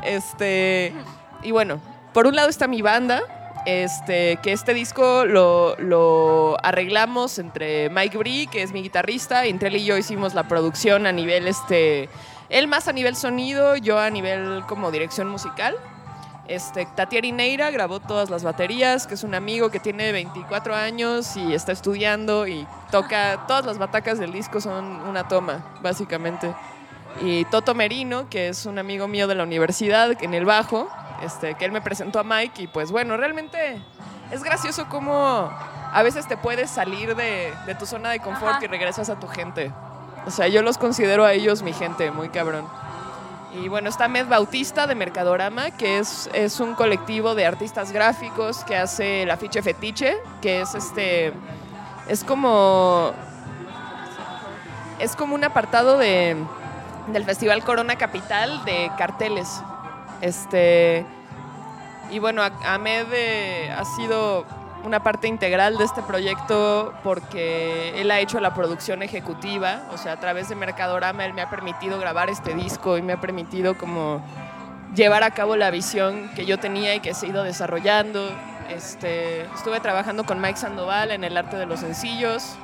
[0.03, 0.93] Este,
[1.43, 1.79] y bueno,
[2.13, 3.21] por un lado está mi banda,
[3.65, 9.49] este, que este disco lo, lo arreglamos entre Mike Bree, que es mi guitarrista, y
[9.49, 12.09] entre él y yo hicimos la producción a nivel, este,
[12.49, 15.75] él más a nivel sonido, yo a nivel como dirección musical.
[16.49, 21.37] Este, Tatiari Neira grabó todas las baterías, que es un amigo que tiene 24 años
[21.37, 26.51] y está estudiando y toca, todas las batacas del disco son una toma, básicamente.
[27.21, 30.89] Y Toto Merino, que es un amigo mío de la universidad, en el bajo,
[31.21, 33.79] este, que él me presentó a Mike y pues bueno, realmente
[34.31, 35.51] es gracioso cómo
[35.91, 38.65] a veces te puedes salir de, de tu zona de confort Ajá.
[38.65, 39.71] y regresas a tu gente.
[40.25, 42.65] O sea, yo los considero a ellos mi gente, muy cabrón.
[43.53, 48.63] Y bueno, está Med Bautista de Mercadorama, que es, es un colectivo de artistas gráficos
[48.63, 51.33] que hace el afiche fetiche, que es este.
[52.07, 53.11] Es como.
[54.99, 56.35] Es como un apartado de,
[57.07, 59.61] del Festival Corona Capital de carteles.
[60.21, 61.05] Este.
[62.11, 64.45] Y bueno, Ahmed eh, ha sido
[64.83, 70.13] una parte integral de este proyecto porque él ha hecho la producción ejecutiva, o sea,
[70.13, 73.77] a través de Mercadorama él me ha permitido grabar este disco y me ha permitido
[73.77, 74.21] como
[74.95, 78.29] llevar a cabo la visión que yo tenía y que se ha ido desarrollando.
[78.69, 82.55] Este, estuve trabajando con Mike Sandoval en el arte de los sencillos.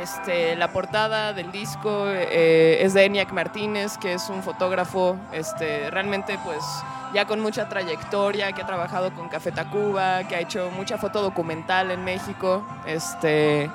[0.00, 5.90] Este, la portada del disco eh, es de Eniac Martínez, que es un fotógrafo este,
[5.90, 6.62] realmente pues
[7.12, 11.20] ya con mucha trayectoria, que ha trabajado con Café Tacuba, que ha hecho mucha foto
[11.20, 12.66] documental en México.
[12.86, 13.70] Este,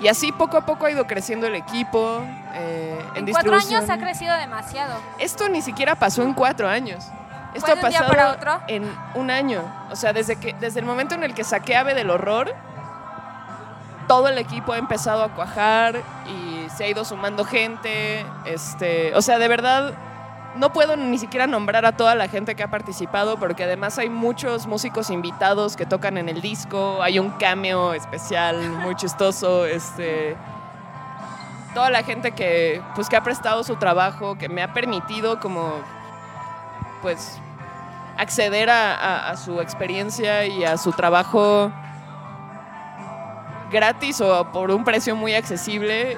[0.00, 2.20] y así poco a poco ha ido creciendo el equipo.
[2.54, 5.00] eh, en En cuatro años ha crecido demasiado.
[5.18, 7.06] Esto ni siquiera pasó en cuatro años.
[7.54, 8.60] Esto ¿Fue ha pasado para otro?
[8.68, 9.62] en un año.
[9.90, 12.54] O sea, desde, que, desde el momento en el que saqué Ave del Horror,
[14.08, 18.24] todo el equipo ha empezado a cuajar y se ha ido sumando gente.
[18.44, 19.94] Este, o sea, de verdad,
[20.56, 24.08] no puedo ni siquiera nombrar a toda la gente que ha participado, porque además hay
[24.08, 27.02] muchos músicos invitados que tocan en el disco.
[27.02, 29.66] Hay un cameo especial muy chistoso.
[29.66, 30.36] Este,
[31.74, 35.72] toda la gente que, pues, que ha prestado su trabajo, que me ha permitido como,
[37.02, 37.38] pues,
[38.16, 41.70] acceder a, a- a su experiencia y a su trabajo
[43.70, 46.16] gratis o por un precio muy accesible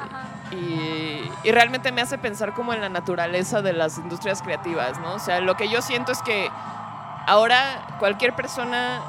[0.51, 5.15] y, y realmente me hace pensar como en la naturaleza de las industrias creativas, ¿no?
[5.15, 6.51] O sea, lo que yo siento es que
[7.27, 9.03] ahora cualquier persona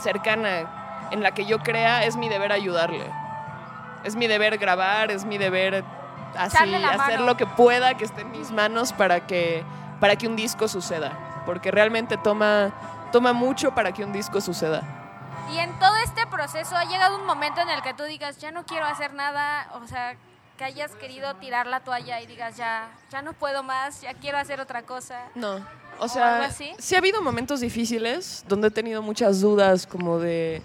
[0.00, 3.10] cercana en la que yo crea es mi deber ayudarle.
[4.04, 5.84] Es mi deber grabar, es mi deber
[6.36, 9.64] así hacer lo que pueda que esté en mis manos para que
[9.98, 12.70] para que un disco suceda, porque realmente toma
[13.12, 14.82] toma mucho para que un disco suceda.
[15.52, 18.50] Y en todo este proceso ha llegado un momento en el que tú digas, ya
[18.50, 20.16] no quiero hacer nada, o sea,
[20.56, 24.38] que hayas querido tirar la toalla y digas, ya, ya no puedo más, ya quiero
[24.38, 25.22] hacer otra cosa.
[25.34, 25.56] No.
[25.98, 26.72] O ¿O sea, así?
[26.78, 30.62] sí ha habido momentos difíciles donde he tenido muchas dudas como de...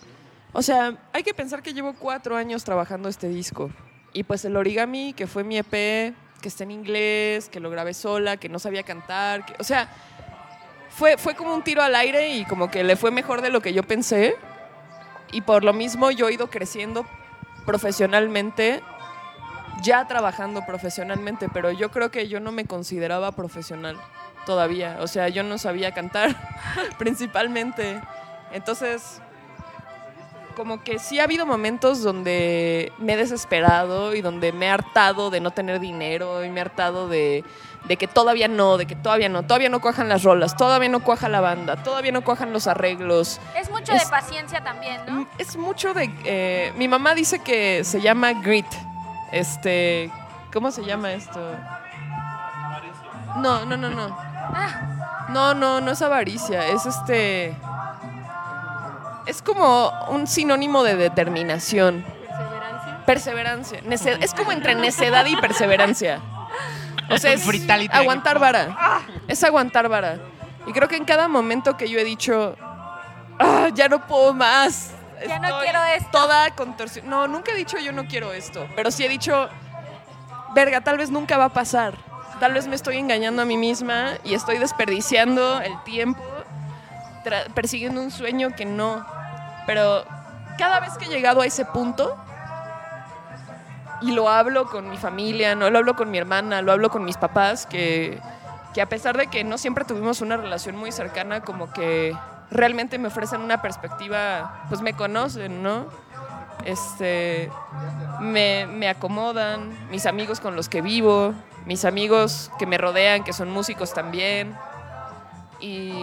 [0.53, 3.69] O sea, hay que pensar que llevo cuatro años trabajando este disco.
[4.13, 5.71] Y pues el origami, que fue mi EP,
[6.41, 9.89] que está en inglés, que lo grabé sola, que no sabía cantar, que, o sea,
[10.89, 13.61] fue, fue como un tiro al aire y como que le fue mejor de lo
[13.61, 14.37] que yo pensé.
[15.31, 17.05] Y por lo mismo yo he ido creciendo
[17.65, 18.81] profesionalmente,
[19.81, 23.97] ya trabajando profesionalmente, pero yo creo que yo no me consideraba profesional
[24.45, 24.97] todavía.
[25.01, 26.35] O sea, yo no sabía cantar
[26.97, 28.01] principalmente.
[28.51, 29.21] Entonces,
[30.55, 35.29] como que sí ha habido momentos donde me he desesperado y donde me he hartado
[35.29, 37.43] de no tener dinero y me he hartado de,
[37.87, 41.01] de que todavía no, de que todavía no, todavía no cuajan las rolas, todavía no
[41.01, 43.39] cuaja la banda, todavía no cuajan los arreglos.
[43.55, 45.11] Es mucho Es- de paciencia también, ¿no?
[45.21, 46.09] Mm, Es mucho de...
[46.23, 48.65] eh, mi mamá dice que se llama grit.
[49.31, 50.11] Este...
[50.53, 51.39] ¿Cómo se llama esto?
[53.37, 54.17] No, no, no, no.
[54.53, 56.67] Ah, No, no, no es avaricia.
[56.67, 57.55] Es este...
[59.25, 62.05] Es como un sinónimo de determinación.
[63.05, 63.05] Perseverancia.
[63.05, 63.81] Perseverancia.
[63.83, 66.19] Nece- es como entre necedad y perseverancia.
[67.09, 67.95] O sea, es Fritality.
[67.95, 69.01] aguantar vara.
[69.27, 70.19] Es aguantar vara.
[70.67, 72.55] Y creo que en cada momento que yo he dicho,
[73.39, 74.91] "Ah, ya no puedo más.
[75.27, 76.09] Ya no quiero esto".
[76.11, 77.09] Toda contorsión.
[77.09, 78.67] No, nunca he dicho yo no quiero esto.
[78.75, 79.49] Pero sí he dicho,
[80.55, 81.93] verga, tal vez nunca va a pasar.
[82.39, 86.21] Tal vez me estoy engañando a mí misma y estoy desperdiciando el tiempo
[87.53, 89.05] persiguiendo un sueño que no.
[89.65, 90.05] Pero
[90.57, 92.15] cada vez que he llegado a ese punto
[94.01, 97.05] y lo hablo con mi familia, no lo hablo con mi hermana, lo hablo con
[97.05, 98.19] mis papás, que,
[98.73, 102.15] que a pesar de que no siempre tuvimos una relación muy cercana, como que
[102.51, 105.85] realmente me ofrecen una perspectiva, pues me conocen, ¿no?
[106.63, 107.49] Este,
[108.19, 111.33] me, me acomodan, mis amigos con los que vivo,
[111.65, 114.55] mis amigos que me rodean, que son músicos también.
[115.59, 115.93] Y,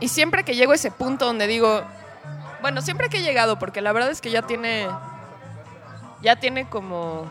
[0.00, 1.82] y siempre que llego a ese punto donde digo,
[2.62, 4.88] bueno, siempre que he llegado, porque la verdad es que ya tiene,
[6.22, 7.26] ya tiene como,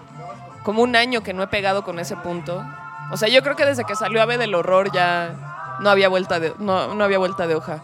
[0.64, 2.64] como un año que no he pegado con ese punto.
[3.12, 6.40] O sea, yo creo que desde que salió Ave del Horror ya no había vuelta
[6.40, 7.84] de, no, no había vuelta de hoja.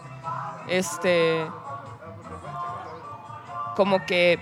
[0.68, 1.46] Este,
[3.76, 4.38] como que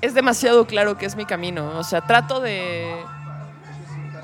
[0.00, 1.78] es demasiado claro que es mi camino.
[1.78, 2.94] O sea, trato de,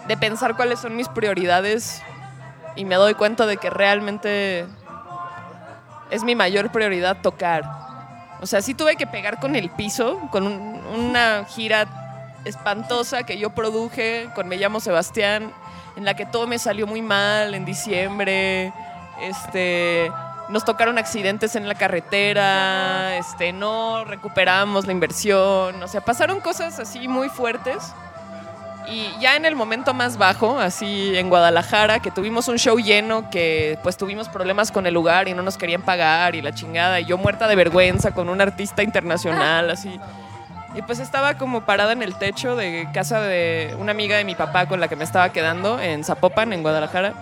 [0.07, 2.03] de pensar cuáles son mis prioridades
[2.77, 4.67] y me doy cuenta de que realmente
[6.11, 7.88] es mi mayor prioridad tocar.
[8.41, 11.87] O sea, sí tuve que pegar con el piso, con un- una gira
[12.45, 15.53] espantosa que yo produje con Me llamo Sebastián,
[15.97, 18.73] en la que todo me salió muy mal en diciembre.
[19.21, 20.11] Este,
[20.49, 26.79] nos tocaron accidentes en la carretera, este, no recuperamos la inversión, o sea, pasaron cosas
[26.79, 27.93] así muy fuertes.
[28.91, 33.29] Y ya en el momento más bajo, así en Guadalajara, que tuvimos un show lleno,
[33.31, 36.99] que pues tuvimos problemas con el lugar y no nos querían pagar y la chingada,
[37.01, 40.01] y yo muerta de vergüenza con un artista internacional, así.
[40.75, 44.35] Y pues estaba como parada en el techo de casa de una amiga de mi
[44.35, 47.15] papá con la que me estaba quedando en Zapopan, en Guadalajara.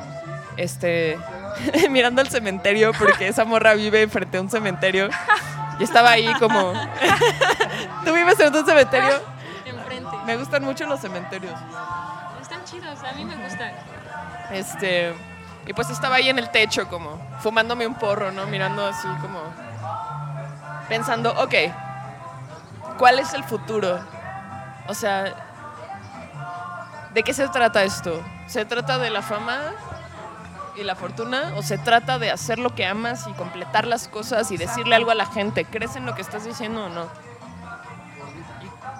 [0.56, 1.18] Este,
[1.90, 5.08] mirando el cementerio porque esa morra vive frente a un cementerio.
[5.78, 6.72] Y estaba ahí como...
[8.04, 9.35] ¿Tú vives en un cementerio?
[10.26, 11.54] Me gustan mucho los cementerios.
[12.42, 13.72] Están chidos, a mí me gustan.
[14.50, 15.14] Este,
[15.66, 18.46] y pues estaba ahí en el techo como fumándome un porro, ¿no?
[18.46, 19.40] Mirando así como
[20.88, 21.54] pensando, ok,
[22.98, 24.00] ¿cuál es el futuro?
[24.88, 25.32] O sea,
[27.14, 28.20] ¿de qué se trata esto?
[28.48, 29.60] ¿Se trata de la fama
[30.76, 34.50] y la fortuna o se trata de hacer lo que amas y completar las cosas
[34.50, 35.64] y decirle algo a la gente?
[35.64, 37.06] ¿Crees en lo que estás diciendo o no?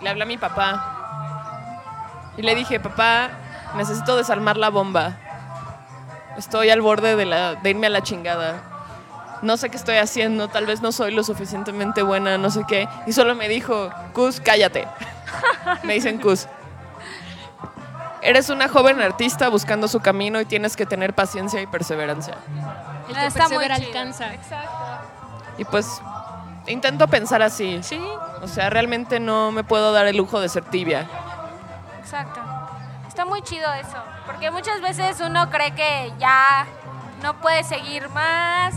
[0.00, 0.95] Y le hablé a mi papá
[2.36, 3.30] y le dije, papá,
[3.76, 5.16] necesito desarmar la bomba.
[6.36, 8.62] Estoy al borde de, la, de irme a la chingada.
[9.42, 12.88] No sé qué estoy haciendo, tal vez no soy lo suficientemente buena, no sé qué.
[13.06, 14.86] Y solo me dijo, Cus, cállate.
[15.82, 16.46] me dicen Cus.
[18.22, 22.34] Eres una joven artista buscando su camino y tienes que tener paciencia y perseverancia.
[23.08, 24.34] El que está persevera alcanza.
[24.34, 24.68] Exacto.
[25.58, 25.86] Y pues
[26.66, 27.78] intento pensar así.
[27.82, 28.00] Sí,
[28.42, 31.06] O sea, realmente no me puedo dar el lujo de ser tibia.
[32.06, 32.40] Exacto.
[33.08, 36.64] Está muy chido eso, porque muchas veces uno cree que ya
[37.20, 38.76] no puede seguir más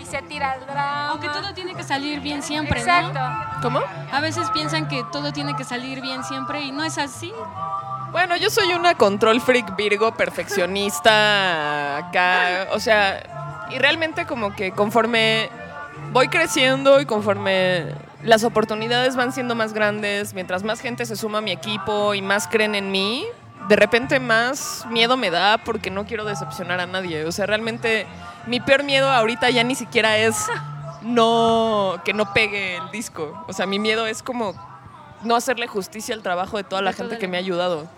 [0.00, 1.08] y se tira al drama.
[1.10, 3.20] aunque todo tiene que salir bien siempre, Exacto.
[3.20, 3.60] ¿no?
[3.60, 3.80] ¿Cómo?
[4.10, 7.30] A veces piensan que todo tiene que salir bien siempre y no es así.
[8.10, 14.72] Bueno, yo soy una control freak Virgo perfeccionista acá, o sea, y realmente como que
[14.72, 15.50] conforme
[16.10, 21.38] voy creciendo y conforme las oportunidades van siendo más grandes, mientras más gente se suma
[21.38, 23.24] a mi equipo y más creen en mí,
[23.68, 27.24] de repente más miedo me da porque no quiero decepcionar a nadie.
[27.24, 28.06] O sea, realmente
[28.46, 30.36] mi peor miedo ahorita ya ni siquiera es
[31.02, 33.44] no que no pegue el disco.
[33.48, 34.54] O sea, mi miedo es como
[35.22, 37.88] no hacerle justicia al trabajo de toda la gente que me ha ayudado.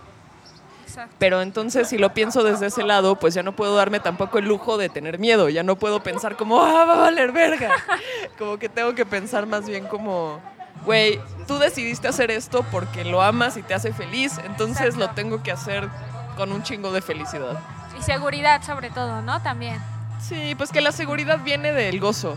[0.94, 1.16] Exacto.
[1.18, 4.44] Pero entonces, si lo pienso desde ese lado, pues ya no puedo darme tampoco el
[4.44, 5.48] lujo de tener miedo.
[5.48, 7.70] Ya no puedo pensar como, ah, va a valer verga.
[8.38, 10.40] Como que tengo que pensar más bien como,
[10.84, 15.06] güey, tú decidiste hacer esto porque lo amas y te hace feliz, entonces Exacto.
[15.06, 15.88] lo tengo que hacer
[16.36, 17.58] con un chingo de felicidad.
[17.96, 19.40] Y seguridad sobre todo, ¿no?
[19.42, 19.80] También.
[20.20, 22.36] Sí, pues que la seguridad viene del gozo.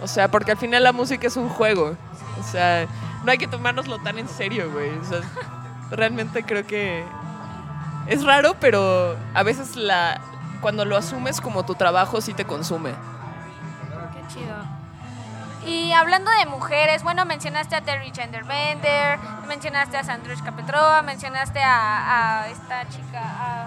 [0.00, 1.96] O sea, porque al final la música es un juego.
[2.38, 2.86] O sea,
[3.24, 4.90] no hay que tomárnoslo tan en serio, güey.
[4.90, 5.20] O sea,
[5.90, 7.04] realmente creo que
[8.08, 10.20] es raro, pero a veces la
[10.60, 12.90] cuando lo asumes como tu trabajo sí te consume.
[12.90, 14.56] Qué chido.
[15.66, 22.42] Y hablando de mujeres, bueno, mencionaste a Terry Genderbender, mencionaste a Sandrushka Petrova, mencionaste a,
[22.42, 23.66] a esta chica, a-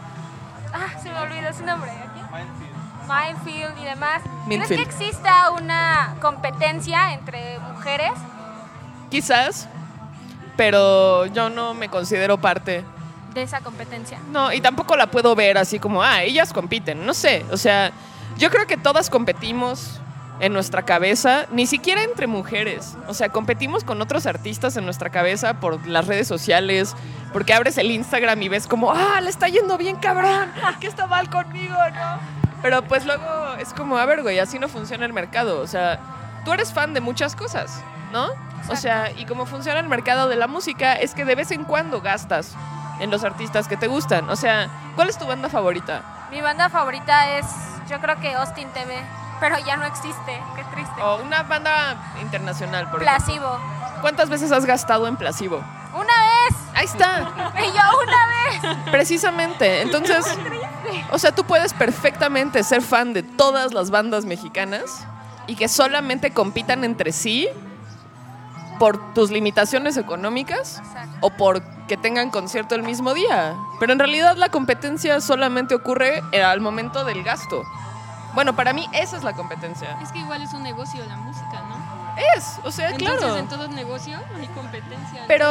[0.73, 1.91] ah, se me olvidó su nombre.
[1.91, 2.47] ¿a quién?
[3.07, 4.21] Minefield y demás.
[4.21, 4.81] ¿Crees que Minfield.
[4.81, 8.11] exista una competencia entre mujeres?
[9.09, 9.67] Quizás,
[10.55, 12.85] pero yo no me considero parte.
[13.33, 14.19] De esa competencia.
[14.31, 17.05] No, y tampoco la puedo ver así como, ah, ellas compiten.
[17.05, 17.91] No sé, o sea,
[18.37, 19.99] yo creo que todas competimos
[20.39, 22.95] en nuestra cabeza, ni siquiera entre mujeres.
[23.07, 26.95] O sea, competimos con otros artistas en nuestra cabeza por las redes sociales,
[27.33, 31.07] porque abres el Instagram y ves como, ah, le está yendo bien cabrón, ¿qué está
[31.07, 32.39] mal conmigo, no?
[32.61, 35.61] Pero pues luego es como, a ver, güey, así no funciona el mercado.
[35.61, 35.99] O sea,
[36.45, 38.27] tú eres fan de muchas cosas, ¿no?
[38.69, 41.63] O sea, y como funciona el mercado de la música es que de vez en
[41.63, 42.55] cuando gastas
[42.99, 44.29] en los artistas que te gustan.
[44.29, 46.27] O sea, ¿cuál es tu banda favorita?
[46.31, 47.45] Mi banda favorita es,
[47.89, 49.01] yo creo que Austin TV,
[49.39, 51.01] pero ya no existe, qué triste.
[51.01, 53.25] O una banda internacional, por ejemplo.
[53.25, 53.59] Plasivo.
[54.01, 55.61] ¿Cuántas veces has gastado en Plasivo?
[55.93, 57.21] Una vez, Ahí está,
[57.59, 58.77] y yo una vez.
[58.91, 59.81] precisamente.
[59.81, 60.25] Entonces,
[61.11, 65.05] o sea, tú puedes perfectamente ser fan de todas las bandas mexicanas
[65.47, 67.49] y que solamente compitan entre sí
[68.77, 71.17] por tus limitaciones económicas Exacto.
[71.21, 73.57] o por que tengan concierto el mismo día.
[73.79, 77.63] Pero en realidad la competencia solamente ocurre eh, al momento del gasto.
[78.35, 79.97] Bueno, para mí esa es la competencia.
[80.01, 82.15] Es que igual es un negocio la música, ¿no?
[82.37, 83.37] Es, o sea, Entonces claro.
[83.37, 85.23] en todo negocio hay competencia.
[85.27, 85.47] Pero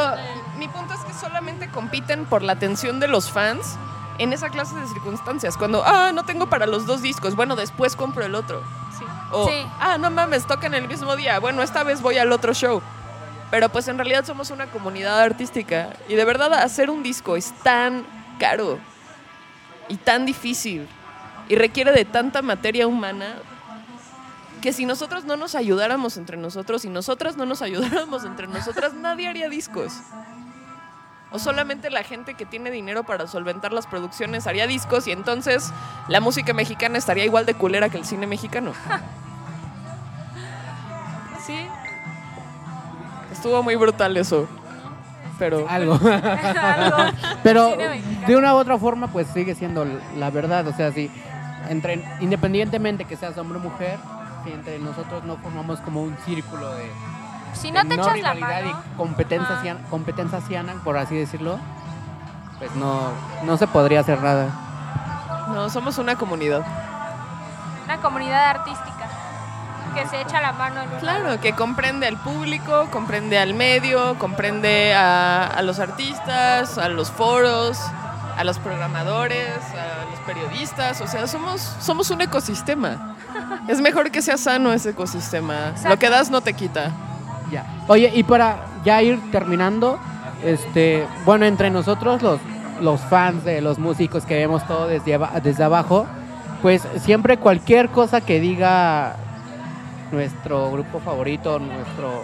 [0.57, 3.75] mi punto es que solamente compiten por la atención de los fans
[4.17, 5.57] en esa clase de circunstancias.
[5.57, 8.63] Cuando, ah, no tengo para los dos discos, bueno, después compro el otro.
[8.97, 9.03] sí.
[9.31, 9.53] O, Sí.
[9.79, 11.37] ah, no mames, tocan el mismo día.
[11.39, 12.81] Bueno, esta vez voy al otro show.
[13.51, 15.89] Pero pues en realidad somos una comunidad artística.
[16.07, 18.05] Y de verdad hacer un disco es tan
[18.39, 18.79] caro
[19.87, 20.87] y tan difícil
[21.47, 23.35] y requiere de tanta materia humana
[24.61, 28.93] que si nosotros no nos ayudáramos entre nosotros y nosotras no nos ayudáramos entre nosotras,
[28.93, 29.93] nadie haría discos.
[31.31, 35.71] O solamente la gente que tiene dinero para solventar las producciones haría discos y entonces
[36.07, 38.73] la música mexicana estaría igual de culera que el cine mexicano.
[43.39, 44.47] Estuvo muy brutal eso.
[45.37, 45.93] Pero Algo.
[46.03, 46.97] Algo.
[47.43, 47.69] Pero
[48.27, 49.85] de una u otra forma, pues sigue siendo
[50.17, 50.67] la verdad.
[50.67, 51.09] O sea, si
[51.69, 53.97] entre, independientemente que seas hombre o mujer,
[54.43, 56.91] si entre nosotros no formamos como un círculo de,
[57.53, 58.69] Si no de te echas la mano.
[58.69, 61.57] y competencia, cian- competencia ciana, por así decirlo,
[62.57, 63.11] pues no,
[63.45, 64.47] no se podría hacer nada.
[65.53, 66.65] no, somos una comunidad.
[67.85, 68.98] Una comunidad artística
[69.93, 74.17] que se echa la mano en un Claro, que comprende al público, comprende al medio,
[74.17, 77.79] comprende a, a los artistas, a los foros,
[78.37, 81.01] a los programadores, a los periodistas.
[81.01, 83.15] O sea, somos, somos un ecosistema.
[83.67, 85.53] Es mejor que sea sano ese ecosistema.
[85.53, 85.99] Lo Exacto.
[85.99, 86.91] que das no te quita.
[87.51, 87.65] Ya.
[87.87, 89.99] Oye, y para ya ir terminando,
[90.43, 92.39] este, bueno, entre nosotros los,
[92.81, 96.07] los fans de los músicos que vemos todo desde, desde abajo,
[96.61, 99.15] pues siempre cualquier cosa que diga
[100.11, 102.23] nuestro grupo favorito, nuestro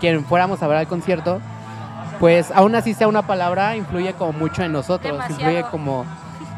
[0.00, 1.40] quien fuéramos a ver al concierto,
[2.20, 5.40] pues aún así sea una palabra, influye como mucho en nosotros, Demasiado.
[5.40, 6.04] influye como,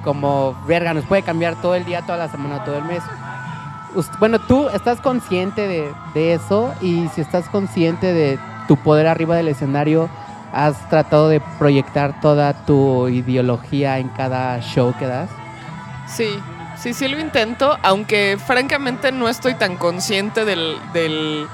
[0.04, 3.02] como verga, nos puede cambiar todo el día, toda la semana, todo el mes.
[4.18, 8.38] Bueno, tú estás consciente de, de eso y si estás consciente de
[8.68, 10.08] tu poder arriba del escenario,
[10.52, 15.30] has tratado de proyectar toda tu ideología en cada show que das.
[16.06, 16.38] Sí,
[16.82, 21.46] sí, sí lo intento, aunque francamente no estoy tan consciente del, del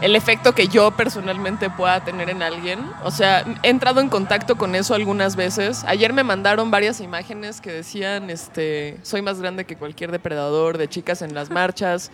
[0.00, 2.80] el efecto que yo personalmente pueda tener en alguien.
[3.04, 5.84] O sea, he entrado en contacto con eso algunas veces.
[5.84, 10.88] Ayer me mandaron varias imágenes que decían, este, soy más grande que cualquier depredador, de
[10.88, 12.10] chicas en las marchas,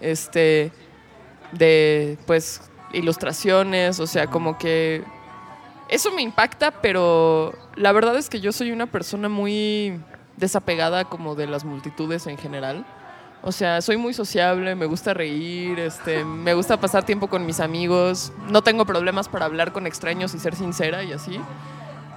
[0.00, 0.72] este,
[1.52, 2.60] de, pues,
[2.92, 5.02] ilustraciones, o sea, como que
[5.88, 9.98] eso me impacta, pero la verdad es que yo soy una persona muy
[10.36, 12.84] desapegada como de las multitudes en general.
[13.42, 17.58] O sea, soy muy sociable, me gusta reír, este, me gusta pasar tiempo con mis
[17.58, 21.40] amigos, no tengo problemas para hablar con extraños y ser sincera y así.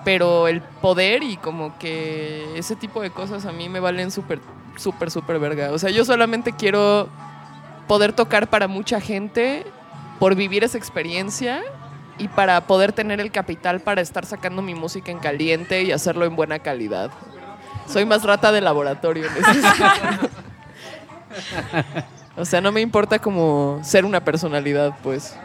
[0.03, 4.39] Pero el poder y como que ese tipo de cosas a mí me valen súper,
[4.77, 5.71] súper, súper verga.
[5.71, 7.09] O sea, yo solamente quiero
[7.87, 9.65] poder tocar para mucha gente,
[10.19, 11.63] por vivir esa experiencia
[12.17, 16.25] y para poder tener el capital para estar sacando mi música en caliente y hacerlo
[16.25, 17.11] en buena calidad.
[17.87, 19.25] Soy más rata de laboratorio.
[22.37, 25.35] O sea, no me importa como ser una personalidad, pues.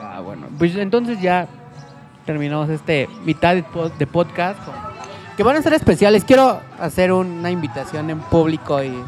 [0.00, 0.46] Ah, bueno.
[0.58, 1.48] Pues entonces ya
[2.24, 4.58] terminamos este mitad de, pod- de podcast.
[5.36, 6.22] Que van a ser especiales.
[6.24, 9.02] Quiero hacer una invitación en público y,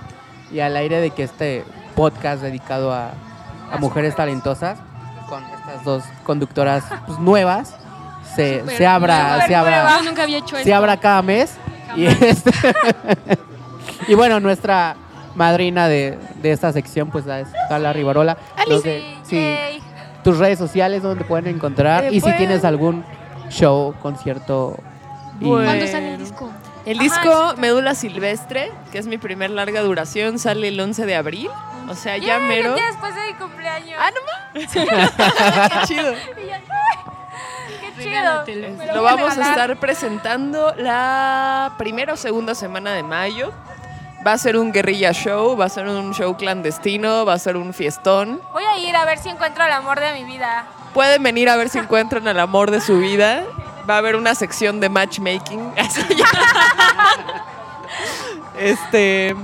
[0.50, 1.64] y al aire de que este
[1.94, 3.10] podcast dedicado a,
[3.70, 4.78] a mujeres talentosas
[5.28, 7.76] con estas dos conductoras pues, nuevas
[8.34, 9.98] se, se abra, se abra, nueva.
[9.98, 11.54] Yo nunca había hecho se abra cada mes.
[11.96, 12.50] Y, este,
[14.08, 14.96] y bueno, nuestra
[15.34, 18.36] madrina de, de esta sección pues es Carla Rivarola.
[18.82, 19.56] Sé, sí,
[20.24, 23.04] tus redes sociales donde te pueden encontrar Eh, y si tienes algún
[23.48, 24.76] show, concierto.
[25.40, 25.64] y- Bueno.
[25.66, 26.50] ¿Cuándo sale el disco?
[26.84, 27.54] El Ajá, disco.
[27.58, 31.48] Médula Silvestre, que es mi primer larga duración, sale el 11 de abril.
[31.88, 32.74] O sea, ya mero.
[32.74, 33.98] día después de mi cumpleaños.
[34.00, 34.60] Ah, no
[35.80, 36.12] Qué chido.
[37.98, 38.44] Chido.
[38.86, 43.52] Lo Lo voy a vamos a estar presentando la primera o segunda semana de mayo.
[44.26, 47.56] Va a ser un guerrilla show, va a ser un show clandestino, va a ser
[47.56, 48.40] un fiestón.
[48.52, 50.64] Voy a ir a ver si encuentro el amor de mi vida.
[50.94, 53.42] Pueden venir a ver si encuentran el amor de su vida.
[53.88, 55.72] Va a haber una sección de matchmaking.
[58.58, 59.34] Este.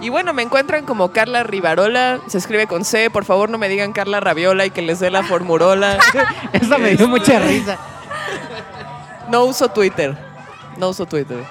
[0.00, 2.20] Y bueno, me encuentran como Carla Rivarola.
[2.26, 3.08] Se escribe con C.
[3.08, 5.98] Por favor, no me digan Carla Raviola y que les dé la formurola.
[6.52, 7.78] Eso me dio mucha risa.
[9.28, 10.16] No uso Twitter.
[10.76, 11.44] No uso Twitter.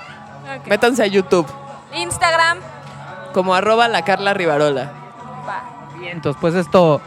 [0.68, 1.46] Métanse a YouTube.
[1.94, 2.60] Instagram.
[3.34, 4.92] Como arroba la Carla Rivarola.
[5.48, 5.64] Va.
[5.98, 7.02] Bien, entonces pues esto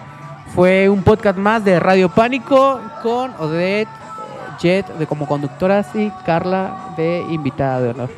[0.54, 6.10] fue un podcast más de Radio Pánico con Odette, eh, Jet de como conductoras y
[6.24, 8.10] Carla de invitada de honor.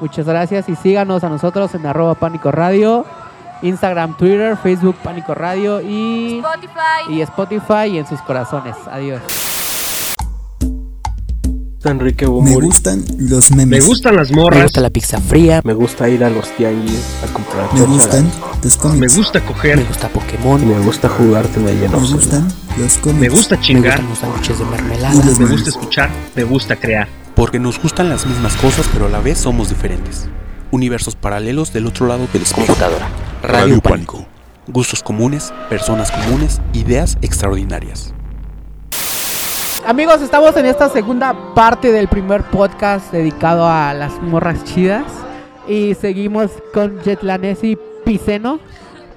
[0.00, 3.04] Muchas gracias y síganos a nosotros en arroba Pánico Radio,
[3.62, 7.10] Instagram, Twitter, Facebook Pánico Radio y, Spotify.
[7.10, 8.76] y Spotify y en sus corazones.
[8.90, 9.20] Adiós.
[11.84, 13.80] Enrique Me gustan los memes.
[13.80, 14.76] Me gustan las morras.
[14.76, 18.30] la pizza fría, Me gusta ir a los tianguis a comprar Me gustan
[18.62, 19.86] los Me gusta coger.
[19.86, 23.20] gusta Pokémon, Me gusta jugarte una Me llena gustan los cómics.
[23.20, 24.02] Me gusta chingar.
[24.04, 25.14] los sándwiches de mermelada.
[25.14, 25.50] Los Me memes.
[25.52, 26.10] gusta escuchar.
[26.36, 27.08] Me gusta crear.
[27.34, 30.28] Porque nos gustan las mismas cosas, pero a la vez somos diferentes.
[30.70, 32.66] Universos paralelos del otro lado del espejo.
[32.66, 33.08] Computadora.
[33.42, 34.26] Radio, Radio Pánico.
[34.68, 38.12] Gustos comunes, personas comunes, ideas extraordinarias.
[39.90, 45.02] Amigos, estamos en esta segunda parte del primer podcast dedicado a las morras chidas.
[45.66, 48.60] Y seguimos con Jetlanesi Piceno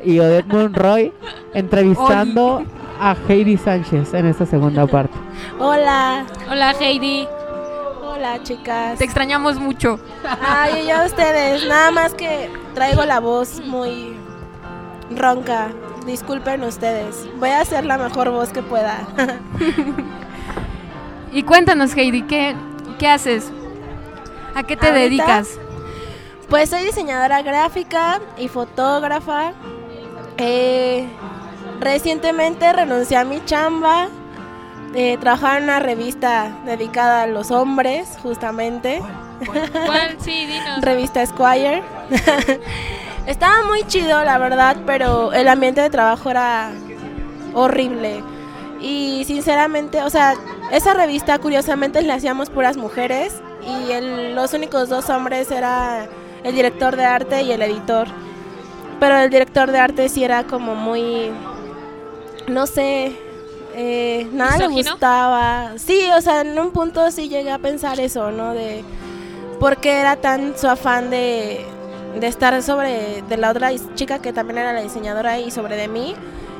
[0.03, 1.13] y Odette Monroy
[1.53, 2.65] entrevistando
[2.99, 5.15] a Heidi Sánchez en esta segunda parte.
[5.59, 7.27] Hola, Hola Heidi,
[8.03, 8.97] hola chicas.
[8.97, 9.99] te extrañamos mucho.
[10.41, 14.17] Ay, yo a ustedes, nada más que traigo la voz muy
[15.15, 15.67] ronca.
[16.07, 17.29] Disculpen ustedes.
[17.39, 19.01] Voy a hacer la mejor voz que pueda.
[21.33, 22.55] Y cuéntanos Heidi, ¿qué,
[22.99, 23.51] qué haces?
[24.53, 25.49] ¿A qué te Ahorita, dedicas?
[26.47, 29.53] Pues soy diseñadora gráfica y fotógrafa.
[30.37, 31.07] Eh,
[31.79, 34.09] recientemente renuncié a mi chamba.
[34.93, 39.01] Eh, trabajaba en una revista dedicada a los hombres, justamente.
[39.87, 40.15] ¿Cuál?
[40.19, 40.81] Sí, dinos.
[40.81, 41.81] revista Squire.
[43.25, 46.71] Estaba muy chido, la verdad, pero el ambiente de trabajo era
[47.55, 48.23] horrible.
[48.83, 50.35] Y sinceramente, o sea,
[50.71, 53.33] esa revista curiosamente la hacíamos puras mujeres
[53.65, 56.07] y el- los únicos dos hombres era
[56.43, 58.07] el director de arte y el editor.
[58.99, 61.31] Pero el director de arte sí era como muy,
[62.47, 63.17] no sé,
[63.75, 65.71] eh, nada le gustaba.
[65.77, 68.53] Sí, o sea, en un punto sí llegué a pensar eso, ¿no?
[68.53, 68.83] De
[69.59, 71.65] por qué era tan su afán de,
[72.19, 75.87] de estar sobre de la otra chica que también era la diseñadora y sobre de
[75.87, 76.15] mí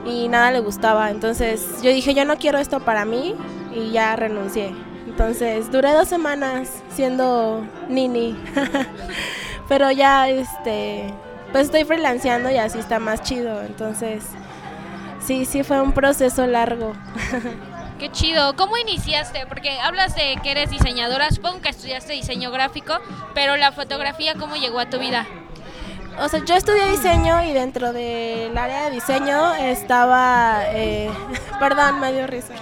[0.05, 1.09] y nada le gustaba.
[1.09, 3.35] Entonces yo dije, yo no quiero esto para mí
[3.73, 4.73] y ya renuncié.
[5.07, 8.35] Entonces duré dos semanas siendo nini,
[9.67, 11.13] pero ya este,
[11.51, 13.61] pues estoy freelanceando y así está más chido.
[13.61, 14.23] Entonces
[15.19, 16.93] sí, sí fue un proceso largo.
[17.99, 18.55] Qué chido.
[18.55, 19.45] ¿Cómo iniciaste?
[19.47, 22.95] Porque hablas de que eres diseñadora, supongo que estudiaste diseño gráfico,
[23.33, 25.25] pero la fotografía, ¿cómo llegó a tu vida?
[26.19, 31.09] O sea, yo estudié diseño y dentro del área de diseño estaba, eh,
[31.59, 32.53] perdón, me dio risa.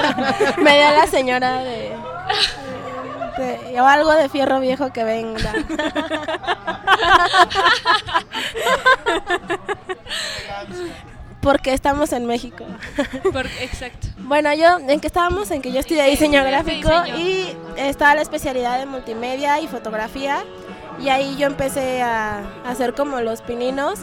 [0.58, 1.92] me dio la señora de,
[3.38, 5.52] de- o algo de fierro viejo que venga.
[11.40, 12.64] Porque estamos en México.
[13.32, 14.08] Por- exacto.
[14.18, 17.18] Bueno, yo, en que estábamos, en que yo estudié diseño gráfico diseño.
[17.18, 20.42] y estaba la especialidad de multimedia y fotografía.
[21.00, 24.00] Y ahí yo empecé a, hacer como los pininos,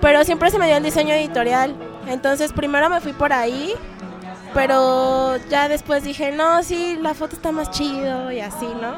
[0.00, 1.74] pero siempre se me dio el diseño editorial.
[2.06, 3.74] Entonces primero me fui por ahí,
[4.54, 8.94] pero ya después dije, no, sí, la foto está más chido y así, ¿no?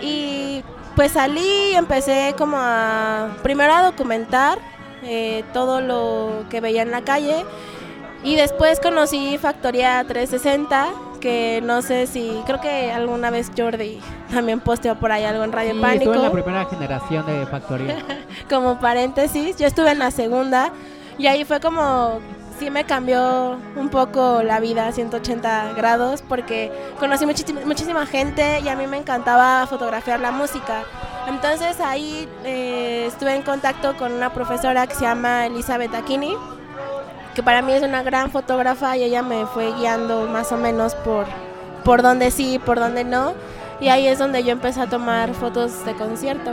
[0.00, 0.62] Y
[0.96, 4.58] pues salí y empecé como a, primero a documentar
[5.02, 7.44] eh, todo lo que veía en la calle
[8.24, 10.88] y después conocí Factoría 360,
[11.24, 13.98] que no sé si, creo que alguna vez Jordi
[14.30, 16.02] también posteó por ahí algo en Radio Sí, Pánico.
[16.12, 17.96] estuve en la primera generación de Factoría.
[18.50, 20.70] como paréntesis, yo estuve en la segunda
[21.16, 22.20] y ahí fue como,
[22.58, 26.70] sí me cambió un poco la vida a 180 grados porque
[27.00, 30.82] conocí muchísima, muchísima gente y a mí me encantaba fotografiar la música.
[31.26, 36.36] Entonces ahí eh, estuve en contacto con una profesora que se llama Elizabeth Aquini,
[37.34, 40.94] que para mí es una gran fotógrafa y ella me fue guiando más o menos
[40.94, 41.26] por,
[41.84, 43.34] por donde sí, por donde no.
[43.80, 46.52] Y ahí es donde yo empecé a tomar fotos de concierto.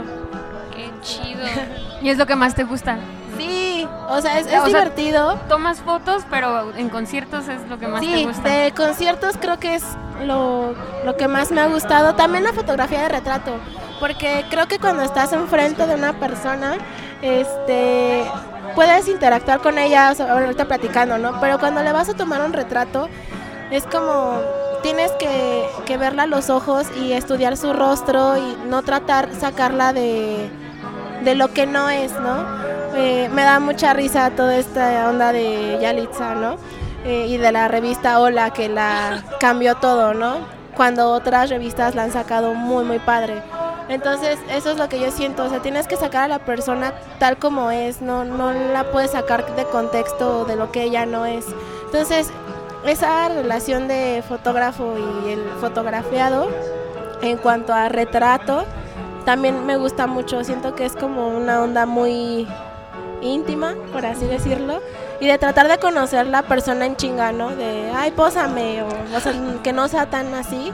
[0.74, 1.40] Qué chido.
[2.02, 2.98] ¿Y es lo que más te gusta?
[3.38, 5.36] Sí, o sea, es, O es sea, divertido.
[5.48, 8.48] Tomas fotos, pero en conciertos es lo que más te Sí, gusta.
[8.48, 9.84] de conciertos creo que es
[10.26, 10.74] lo,
[11.04, 12.14] lo que más me ha gustado.
[12.14, 13.52] También la fotografía de retrato,
[14.00, 16.74] porque creo que cuando estás enfrente de una persona,
[17.22, 18.24] este,
[18.74, 21.40] puedes interactuar con ella, ahorita platicando, ¿no?
[21.40, 23.08] Pero cuando le vas a tomar un retrato,
[23.70, 24.40] es como
[24.82, 29.92] tienes que, que verla a los ojos y estudiar su rostro y no tratar sacarla
[29.92, 30.50] de,
[31.24, 32.44] de lo que no es, ¿no?
[32.94, 36.56] Eh, me da mucha risa toda esta onda de Yalitza, ¿no?
[37.04, 40.36] Eh, y de la revista Hola que la cambió todo, ¿no?
[40.76, 43.42] Cuando otras revistas la han sacado muy, muy padre.
[43.92, 46.94] Entonces, eso es lo que yo siento, o sea, tienes que sacar a la persona
[47.18, 51.26] tal como es, no, no la puedes sacar de contexto de lo que ella no
[51.26, 51.44] es.
[51.84, 52.30] Entonces,
[52.86, 56.48] esa relación de fotógrafo y el fotografiado
[57.20, 58.64] en cuanto a retrato
[59.24, 62.48] también me gusta mucho siento que es como una onda muy
[63.20, 64.80] íntima por así decirlo
[65.20, 68.88] y de tratar de conocer la persona en chinga no de ay pósame o,
[69.62, 70.72] que no sea tan así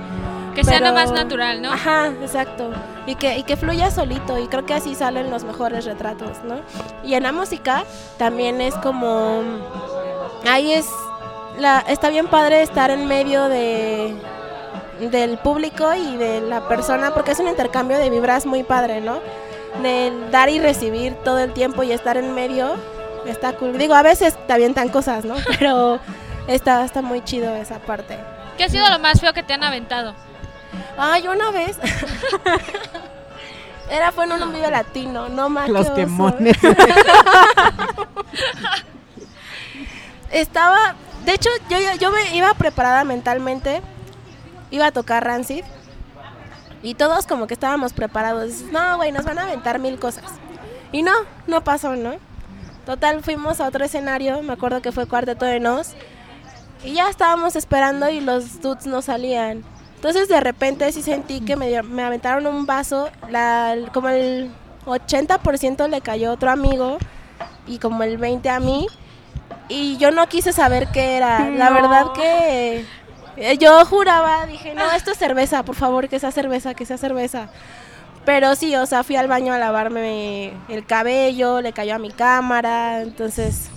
[0.59, 1.73] Que sea pero- nomás natural, ¿no?
[1.73, 2.71] Ajá, exacto.
[3.07, 4.39] Y que, y que fluya solito.
[4.39, 6.61] Y creo que así salen los mejores retratos, ¿no?
[7.05, 7.85] Y en la música
[8.17, 9.43] también es como.
[10.49, 10.89] Ahí es.
[11.59, 14.15] La, está bien padre estar en medio de
[15.01, 19.21] del público y de la persona porque es un intercambio de vibras muy padre, ¿no?
[19.83, 22.75] De dar y recibir todo el tiempo y estar en medio
[23.27, 23.79] está cool.
[23.79, 25.37] Digo, a veces te avientan cosas, ¿no?
[25.59, 26.01] Pero
[26.47, 28.19] está, está muy chido esa parte.
[28.57, 30.15] ¿Qué ha sido lo más feo que te han aventado?
[30.97, 31.79] Ay, una vez.
[33.91, 35.69] Era fue en un vive latino, no más.
[35.69, 35.87] Los.
[40.31, 40.95] Estaba,
[41.25, 43.81] de hecho, yo, yo, yo me iba preparada mentalmente,
[44.71, 45.65] iba a tocar Rancid
[46.83, 48.63] y todos como que estábamos preparados.
[48.71, 50.25] No, güey, nos van a aventar mil cosas.
[50.93, 51.13] Y no,
[51.47, 52.15] no pasó, ¿no?
[52.87, 55.93] Total, fuimos a otro escenario, me acuerdo que fue Cuarteto de Nos,
[56.83, 59.65] y ya estábamos esperando y los dudes no salían.
[59.99, 64.49] Entonces de repente sí sentí que me, me aventaron un vaso, la, como el
[64.87, 66.99] 80% le cayó a otro amigo
[67.67, 68.87] y como el 20% a mí.
[69.69, 71.51] Y yo no quise saber qué era.
[71.51, 72.85] La verdad que
[73.37, 76.97] eh, yo juraba, dije, no, esto es cerveza, por favor, que sea cerveza, que sea
[76.97, 77.49] cerveza.
[78.25, 82.13] Pero sí, o sea, fui al baño a lavarme el cabello, le cayó a mi
[82.13, 83.69] cámara, entonces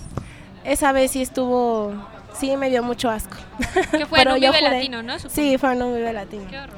[0.62, 1.92] esa vez sí estuvo,
[2.42, 3.36] sí me dio mucho asco.
[3.96, 4.60] Que fue en un Vive.
[4.60, 5.18] Latino, ¿no?
[5.18, 5.34] Supongo.
[5.34, 6.44] Sí, fue en un Vive Latino.
[6.50, 6.76] Qué horror.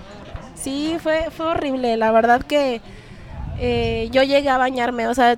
[0.54, 1.96] Sí, fue, fue horrible.
[1.96, 2.82] La verdad que
[3.58, 5.36] eh, yo llegué a bañarme, o sea,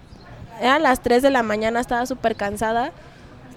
[0.60, 2.90] eran las 3 de la mañana, estaba súper cansada,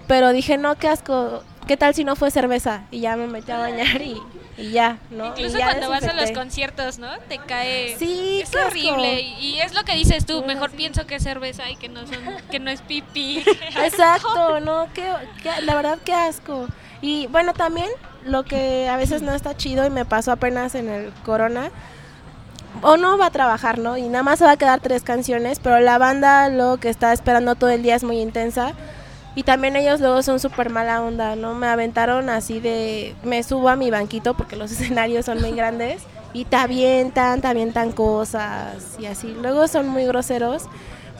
[0.06, 2.82] pero dije, no, qué asco, ¿qué tal si no fue cerveza?
[2.90, 4.20] Y ya me metí a bañar y,
[4.58, 5.28] y ya, ¿no?
[5.28, 7.06] Incluso ya cuando vas a los conciertos, ¿no?
[7.28, 7.94] Te cae.
[7.96, 9.20] Sí, es horrible.
[9.20, 10.42] Y es lo que dices tú.
[10.44, 12.18] Mejor pienso que es cerveza y que no son,
[12.50, 13.44] que no es pipí.
[13.84, 15.12] Exacto, no, qué,
[15.44, 16.66] qué- la verdad qué asco.
[17.02, 17.86] Y bueno, también
[18.24, 21.70] lo que a veces no está chido y me pasó apenas en el corona,
[22.82, 23.96] o no va a trabajar, ¿no?
[23.96, 27.12] Y nada más se va a quedar tres canciones, pero la banda lo que está
[27.12, 28.72] esperando todo el día es muy intensa.
[29.34, 31.54] Y también ellos luego son súper mala onda, ¿no?
[31.54, 33.14] Me aventaron así de...
[33.22, 36.02] Me subo a mi banquito porque los escenarios son muy grandes
[36.32, 39.36] y te avientan, te avientan cosas y así.
[39.40, 40.64] Luego son muy groseros,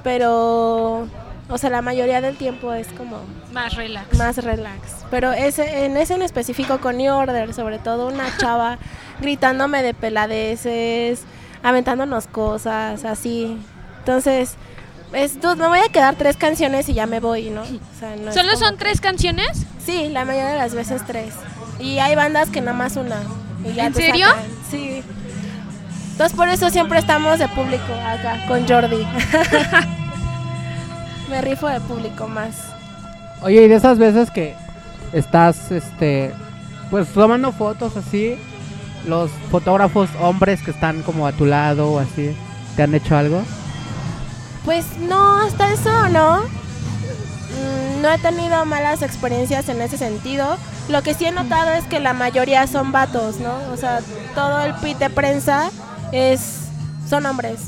[0.02, 1.06] pero,
[1.48, 3.18] o sea, la mayoría del tiempo es como
[3.52, 4.16] Más relax.
[4.18, 5.04] más relax.
[5.11, 8.78] Pero ese, en ese en específico con New Order, sobre todo una chava
[9.20, 11.22] gritándome de peladeces,
[11.62, 13.56] aventándonos cosas, así.
[13.98, 14.54] Entonces,
[15.12, 17.62] es, dude, me voy a quedar tres canciones y ya me voy, ¿no?
[17.62, 19.64] O sea, no ¿Solo son que- tres canciones?
[19.84, 21.34] Sí, la mayoría de las veces tres.
[21.78, 23.16] Y hay bandas que nada más una.
[23.64, 24.26] y ya ¿En te serio?
[24.26, 24.42] sacan.
[24.70, 25.02] Sí.
[26.12, 29.06] Entonces por eso siempre estamos de público acá con Jordi.
[31.30, 32.56] me rifo de público más.
[33.42, 34.54] Oye, y de esas veces que
[35.12, 36.32] estás, este,
[36.90, 38.36] pues tomando fotos así,
[39.06, 42.36] los fotógrafos hombres que están como a tu lado o así,
[42.76, 43.42] ¿te han hecho algo?
[44.64, 46.40] Pues no, hasta eso no.
[46.40, 50.56] Mm, No he tenido malas experiencias en ese sentido.
[50.88, 53.52] Lo que sí he notado es que la mayoría son vatos, ¿no?
[53.72, 54.00] O sea,
[54.34, 55.70] todo el pit de prensa
[56.12, 56.61] es
[57.08, 57.61] son hombres.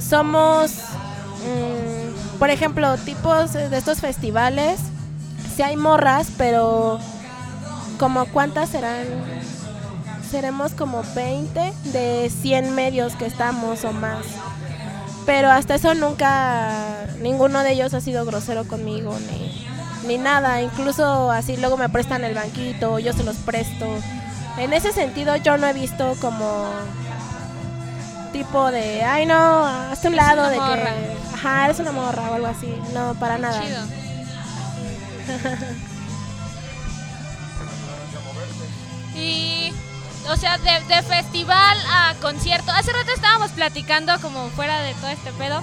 [0.00, 4.80] Somos, mm, por ejemplo, tipos de estos festivales.
[5.56, 6.98] Sí hay morras, pero
[7.98, 9.06] como cuántas serán
[10.30, 14.24] seremos como 20 de 100 medios que estamos o más.
[15.24, 19.66] Pero hasta eso nunca, ninguno de ellos ha sido grosero conmigo, ni,
[20.06, 20.62] ni nada.
[20.62, 23.86] Incluso así luego me prestan el banquito, yo se los presto.
[24.58, 26.66] En ese sentido yo no he visto como
[28.32, 30.94] tipo de, ay no, hazte un lado de morra.
[30.94, 32.74] que, ajá, eres una morra o algo así.
[32.94, 33.62] No, para nada.
[33.62, 33.80] Chido.
[39.14, 39.72] Y,
[40.28, 42.70] o sea, de, de festival a concierto.
[42.72, 45.62] Hace rato estábamos platicando, como fuera de todo este pedo,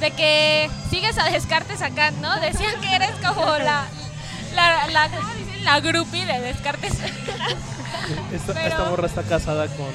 [0.00, 2.38] de que sigues a Descartes acá, ¿no?
[2.40, 3.84] Decían que eres como la.
[4.54, 5.64] La, la, ¿cómo dicen?
[5.64, 6.92] La groupie de Descartes.
[8.32, 9.86] Esta, Pero- esta morra está casada con,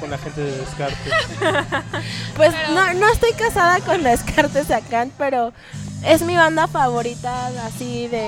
[0.00, 1.12] con la gente de Descartes.
[2.36, 5.52] Pues Pero- no, no estoy casada con Descartes Acán, pero
[6.04, 8.18] es mi banda favorita así de,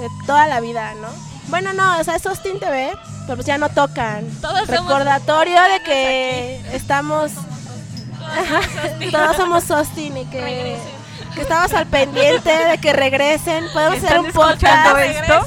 [0.00, 1.08] de toda la vida, ¿no?
[1.50, 2.92] Bueno, no, o sea, es Austin TV,
[3.26, 4.24] pero pues ya no tocan.
[4.40, 7.32] Todos somos Recordatorio de que estamos...
[9.10, 11.34] Todos somos Austin y que, Regresen.
[11.34, 13.64] que estamos al pendiente de que regresen.
[13.72, 14.98] Podemos hacer ¿Están un podcast.
[14.98, 15.46] esto?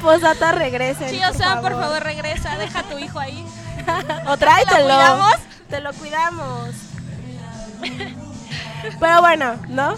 [0.00, 1.10] Postdata regresen.
[1.10, 3.44] Sí, o sea, por favor, regresa, deja a tu hijo ahí.
[4.28, 4.78] O tráetelo.
[4.80, 5.34] ¿Lo cuidamos?
[5.68, 6.70] Te lo cuidamos.
[8.98, 9.96] Pero bueno, ¿no?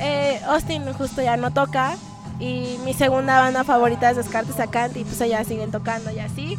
[0.00, 1.96] Eh, Austin justo ya no toca.
[2.42, 4.96] Y mi segunda banda favorita es Descartes Acant.
[4.96, 6.58] Y pues ellas siguen tocando y así.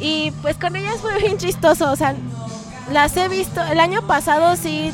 [0.00, 1.92] Y pues con ellas fue bien chistoso.
[1.92, 2.16] O sea,
[2.90, 3.62] las he visto.
[3.62, 4.92] El año pasado sí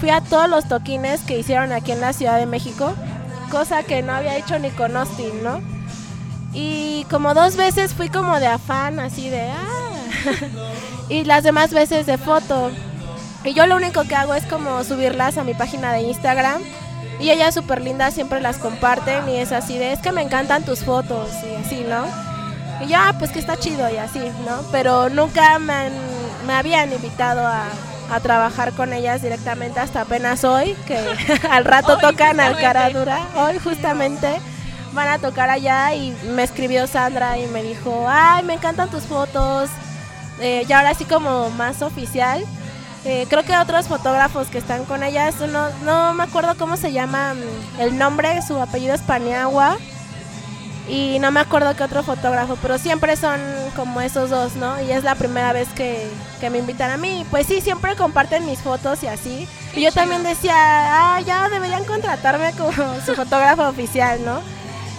[0.00, 2.94] fui a todos los toquines que hicieron aquí en la Ciudad de México.
[3.50, 5.60] Cosa que no había hecho ni con Austin, ¿no?
[6.54, 10.38] Y como dos veces fui como de afán, así de ah.
[11.10, 12.70] y las demás veces de foto.
[13.44, 16.62] Y yo lo único que hago es como subirlas a mi página de Instagram.
[17.20, 20.64] Y ellas súper lindas siempre las comparten y es así de, es que me encantan
[20.64, 22.04] tus fotos y así, ¿no?
[22.84, 24.60] Y ya, pues que está chido y así, ¿no?
[24.72, 25.92] Pero nunca me, han-
[26.46, 27.64] me habían invitado a,
[28.10, 30.98] a trabajar con ellas directamente hasta apenas hoy, que
[31.50, 32.60] al rato Hoy, tocan al justamente.
[32.60, 33.18] cara dura.
[33.36, 34.40] Hoy justamente
[34.92, 39.04] van a tocar allá y me escribió Sandra y me dijo, ay, me encantan tus
[39.04, 39.70] fotos.
[40.40, 42.44] Eh, y ahora sí como más oficial.
[43.04, 46.92] Eh, creo que otros fotógrafos que están con ellas, no, no me acuerdo cómo se
[46.92, 49.76] llama mm, el nombre, su apellido es Paniagua.
[50.88, 53.40] Y no me acuerdo qué otro fotógrafo, pero siempre son
[53.76, 54.80] como esos dos, ¿no?
[54.82, 56.08] Y es la primera vez que,
[56.40, 57.24] que me invitan a mí.
[57.30, 59.48] Pues sí, siempre comparten mis fotos y así.
[59.74, 62.72] Y yo también decía, ah, ya deberían contratarme como
[63.06, 64.40] su fotógrafo oficial, ¿no?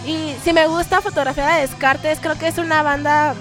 [0.05, 3.35] Y si me gusta fotografiar a Descartes, creo que es una banda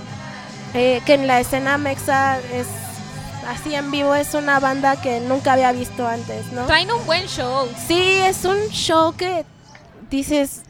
[0.75, 2.67] eh, que en la escena mexa es
[3.49, 6.67] así en vivo, es una banda que nunca había visto antes, ¿no?
[6.67, 7.69] Traen un buen show.
[7.87, 9.45] Sí, es un show que
[10.11, 10.63] dices,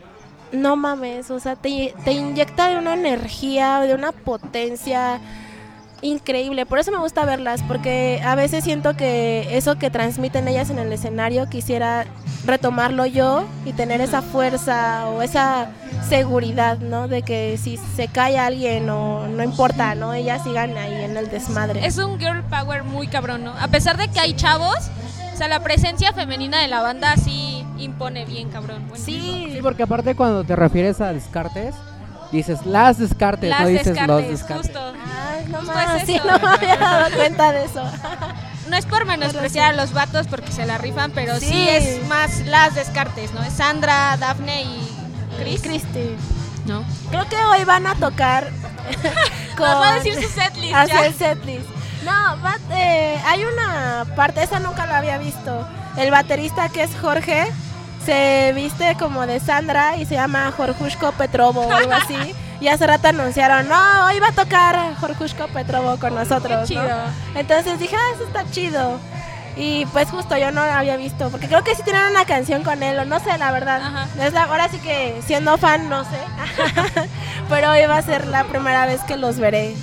[0.52, 5.20] no mames, o sea, te, te inyecta de una energía, de una potencia
[6.02, 6.66] increíble.
[6.66, 10.78] Por eso me gusta verlas, porque a veces siento que eso que transmiten ellas en
[10.78, 12.04] el escenario quisiera
[12.44, 15.68] retomarlo yo y tener esa fuerza o esa
[16.08, 17.08] seguridad, ¿no?
[17.08, 20.12] De que si se cae alguien o no importa, ¿no?
[20.12, 21.86] Ellas sigan ahí en el desmadre.
[21.86, 23.54] Es un girl power muy cabrón, ¿no?
[23.58, 24.76] A pesar de que hay chavos,
[25.32, 28.86] o sea, la presencia femenina de la banda sí impone bien, cabrón.
[28.88, 31.74] Bueno, Sí, Sí, porque aparte cuando te refieres a descartes,
[32.32, 34.66] dices las descartes, las no dices los descartes, descartes.
[34.66, 34.91] justo.
[35.46, 36.24] Ay, no Justo es sí, eso.
[36.26, 37.82] no me había dado cuenta de eso.
[38.68, 41.68] No es por menospreciar a los vatos porque se la rifan, pero sí, Sí.
[41.68, 43.42] es más las descartes, ¿no?
[43.42, 44.88] Es Sandra, Dafne y
[45.38, 45.60] Chris.
[45.62, 46.16] Cristi.
[46.64, 46.82] ¿No?
[47.10, 48.50] Creo que hoy van a tocar
[49.58, 51.06] Nos va a decir su setlist hacer ya.
[51.06, 51.66] el setlist.
[52.04, 52.36] No,
[52.74, 55.68] eh, hay una parte, esa nunca lo había visto.
[55.96, 57.52] El baterista que es Jorge
[58.06, 62.16] se viste como de Sandra y se llama Jorjushko Petrovo o algo así.
[62.62, 66.68] Y hace rato anunciaron, no, hoy va a tocar Jorjushko Petrovo con nosotros.
[66.68, 66.82] Qué ¿no?
[66.82, 66.96] chido.
[67.34, 69.00] Entonces dije, ah, eso está chido.
[69.56, 72.62] Y pues justo yo no lo había visto, porque creo que sí tienen una canción
[72.62, 74.06] con él, o no sé, la verdad.
[74.18, 76.16] Es la, ahora sí que siendo fan, no sé.
[77.48, 79.74] Pero hoy va a ser la primera vez que los veré.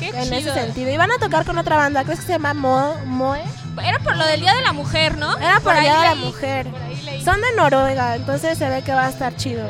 [0.00, 0.54] Qué en ese chido.
[0.54, 0.90] sentido.
[0.90, 3.42] Y van a tocar con otra banda, creo que se llama Mo- Moe.
[3.84, 5.36] Era por lo del Día de la Mujer, ¿no?
[5.38, 6.14] Era por, Por el Día de la.
[6.14, 6.66] Mujer.
[7.24, 9.68] Son de Noruega, entonces se ve que va a estar chido.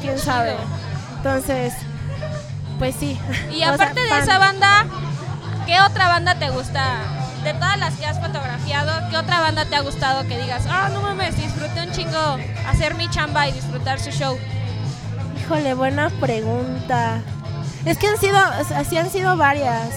[0.00, 0.54] ¿Quién sabe?
[1.16, 1.74] Entonces,
[2.78, 3.18] pues sí.
[3.50, 4.86] Y O sea, aparte de esa banda,
[5.66, 6.84] ¿qué otra banda te gusta?
[7.44, 10.88] De todas las que has fotografiado, ¿qué otra banda te ha gustado que digas, ah,
[10.92, 14.38] no mames, disfruté un chingo hacer mi chamba y disfrutar su show?
[15.40, 17.20] Híjole, buena pregunta.
[17.84, 19.90] Es que han sido, o sea, sí han sido varias.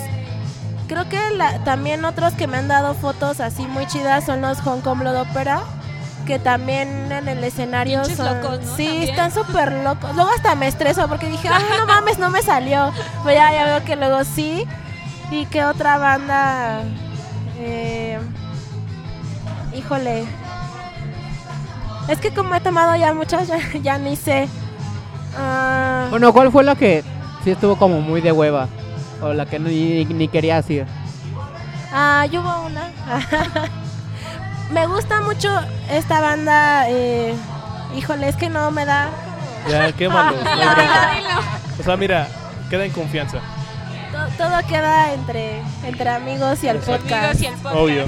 [0.89, 4.59] Creo que la- también otros que me han dado fotos así muy chidas son los
[4.61, 5.61] Hong Kong Blood Opera,
[6.27, 8.41] que también en el escenario Pinches son...
[8.41, 8.75] locos, ¿no?
[8.75, 9.09] Sí, También.
[9.09, 10.13] están súper locos.
[10.15, 12.91] Luego hasta me estreso porque dije, ay, no mames, no me salió.
[13.23, 14.65] Pero ya, ya veo que luego sí.
[15.31, 16.81] ¿Y qué otra banda?
[17.59, 18.19] Eh,
[19.73, 20.25] híjole.
[22.07, 24.47] Es que como he tomado ya muchas, ya, ya ni sé.
[25.37, 27.03] Ah, Bueno, ¿cuál fue la que
[27.43, 28.67] sí estuvo como muy de hueva?
[29.21, 30.85] O la que ni, ni querías ir.
[31.91, 32.91] Ah, yo hubo una.
[34.71, 35.49] me gusta mucho
[35.89, 36.85] esta banda.
[36.89, 37.33] eh,
[37.95, 39.09] híjole, es que no me da.
[39.69, 40.37] Ya, quémalo.
[40.37, 41.11] bronca.
[41.15, 41.39] dilo.
[41.79, 42.27] O sea, mira,
[42.69, 43.37] queda en confianza.
[44.11, 47.11] To- todo queda entre, entre amigos y el podcast.
[47.13, 47.75] Amigos y el podcast.
[47.77, 48.05] Obvio.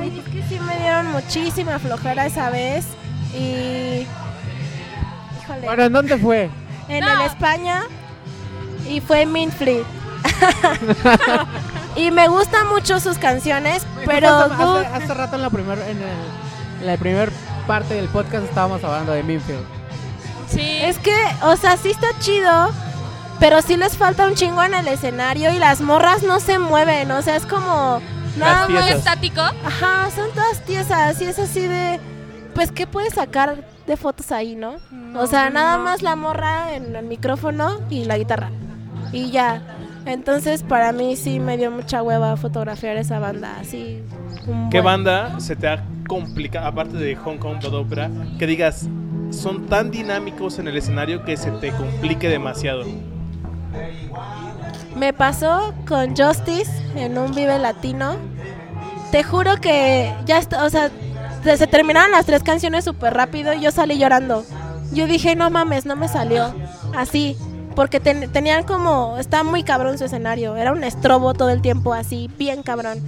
[0.00, 2.86] Ay, es que sí me dieron muchísima flojera esa vez.
[3.34, 4.06] Y.
[5.42, 5.60] Híjole.
[5.66, 6.50] Bueno, ¿en dónde fue?
[6.88, 7.82] en el España
[8.88, 9.84] y fue Minfleet.
[11.96, 16.86] y me gustan mucho sus canciones, pero hace, rato en la primer en, el- en
[16.86, 17.30] la primera
[17.66, 19.64] parte del podcast estábamos hablando de Minfield.
[20.48, 20.78] Sí.
[20.82, 22.70] es que, o sea, sí está chido,
[23.40, 27.10] pero sí les falta un chingo en el escenario y las morras no se mueven,
[27.10, 28.00] o sea, es como
[28.36, 28.90] nada piezas.
[28.98, 29.40] estático.
[29.40, 32.00] Ajá, son todas tiesas y es así de
[32.54, 34.76] pues qué puedes sacar de fotos ahí, ¿no?
[35.16, 38.50] o sea, nada más la morra en el micrófono y la guitarra.
[39.12, 39.62] Y ya.
[40.08, 44.02] Entonces, para mí sí me dio mucha hueva fotografiar esa banda así.
[44.70, 45.04] ¿Qué buen.
[45.04, 48.88] banda se te ha complicado, aparte de Hong Kong Blood Opera, que digas,
[49.30, 52.84] son tan dinámicos en el escenario que se te complique demasiado?
[54.96, 58.16] Me pasó con Justice en un Vive Latino.
[59.12, 60.90] Te juro que ya está, o sea,
[61.44, 64.42] se, se terminaron las tres canciones súper rápido y yo salí llorando.
[64.90, 66.54] Yo dije, no mames, no me salió.
[66.96, 67.36] Así.
[67.78, 70.56] Porque ten- tenían como, está muy cabrón su escenario.
[70.56, 73.00] Era un estrobo todo el tiempo así, bien cabrón.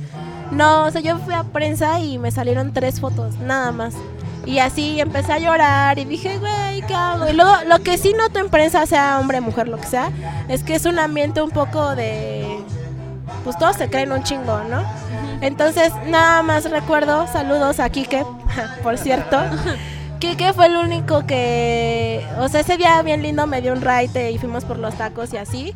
[0.53, 3.95] No, o sea, yo fui a prensa y me salieron tres fotos, nada más.
[4.47, 7.29] Y así empecé a llorar y dije, güey, ¿qué hago?
[7.29, 10.13] Y luego, lo que sí noto en prensa, sea hombre, mujer, lo que sea,
[10.47, 12.61] es que es un ambiente un poco de...
[13.43, 14.85] Pues todos se creen un chingo, ¿no?
[15.41, 18.25] Entonces, nada más recuerdo, saludos a Kike,
[18.85, 19.37] por cierto.
[20.21, 24.31] Kike fue el único que, o sea, ese día bien lindo me dio un ride
[24.31, 25.75] y fuimos por los tacos y así.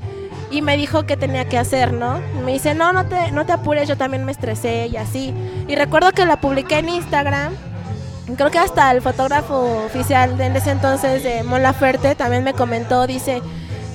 [0.51, 2.21] Y me dijo qué tenía que hacer, ¿no?
[2.39, 5.33] Y me dice, no, no te, no te apures, yo también me estresé y así.
[5.67, 7.55] Y recuerdo que la publiqué en Instagram.
[8.37, 13.07] Creo que hasta el fotógrafo oficial de ese entonces de Mon Laferte también me comentó,
[13.07, 13.41] dice,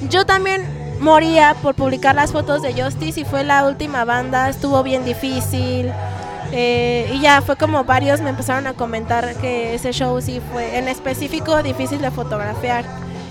[0.10, 0.64] yo también
[1.00, 5.92] moría por publicar las fotos de Justice y fue la última banda, estuvo bien difícil.
[6.52, 10.78] Eh, y ya fue como varios me empezaron a comentar que ese show sí fue
[10.78, 12.86] en específico difícil de fotografiar.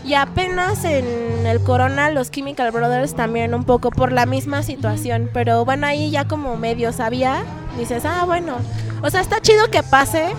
[0.04, 5.28] Y apenas en el Corona los Chemical Brothers también un poco por la misma situación.
[5.34, 7.44] Pero bueno, ahí ya como medio sabía,
[7.76, 8.56] dices, ah, bueno.
[9.02, 10.32] O sea, está chido que pase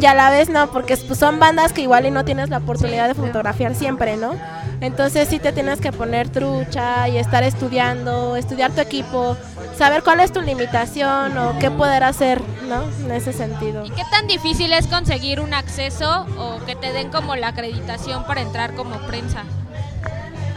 [0.00, 2.58] y a la vez no, porque pues, son bandas que igual y no tienes la
[2.58, 4.32] oportunidad de fotografiar siempre, ¿no?
[4.80, 9.36] Entonces sí te tienes que poner trucha y estar estudiando, estudiar tu equipo,
[9.76, 12.82] saber cuál es tu limitación o qué poder hacer, ¿no?
[13.04, 13.84] En ese sentido.
[13.84, 18.24] ¿Y qué tan difícil es conseguir un acceso o que te den como la acreditación
[18.24, 19.42] para entrar como prensa?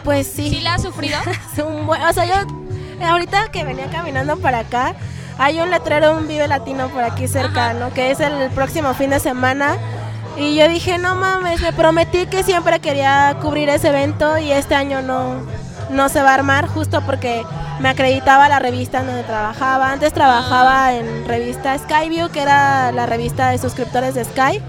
[0.04, 0.50] Pues sí.
[0.50, 1.18] ¿Sí la has sufrido?
[1.68, 2.36] Un buen- o sea, yo
[3.06, 4.96] ahorita que venía caminando para acá,
[5.38, 7.92] hay un letrero, un Vive Latino por aquí cerca, ¿no?
[7.94, 9.78] Que es el próximo fin de semana.
[10.38, 14.76] Y yo dije, no mames, me prometí que siempre quería cubrir ese evento y este
[14.76, 15.36] año no,
[15.90, 17.44] no se va a armar justo porque
[17.80, 19.92] me acreditaba la revista en donde trabajaba.
[19.92, 24.62] Antes trabajaba en revista Skyview, que era la revista de suscriptores de Sky.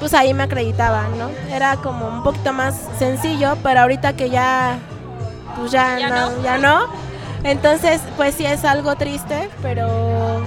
[0.00, 1.30] Pues ahí me acreditaban, ¿no?
[1.50, 4.78] Era como un poquito más sencillo, pero ahorita que ya
[5.56, 6.42] pues ya, ¿Ya no, no?
[6.42, 6.86] ya no.
[7.44, 10.42] Entonces, pues sí es algo triste, pero,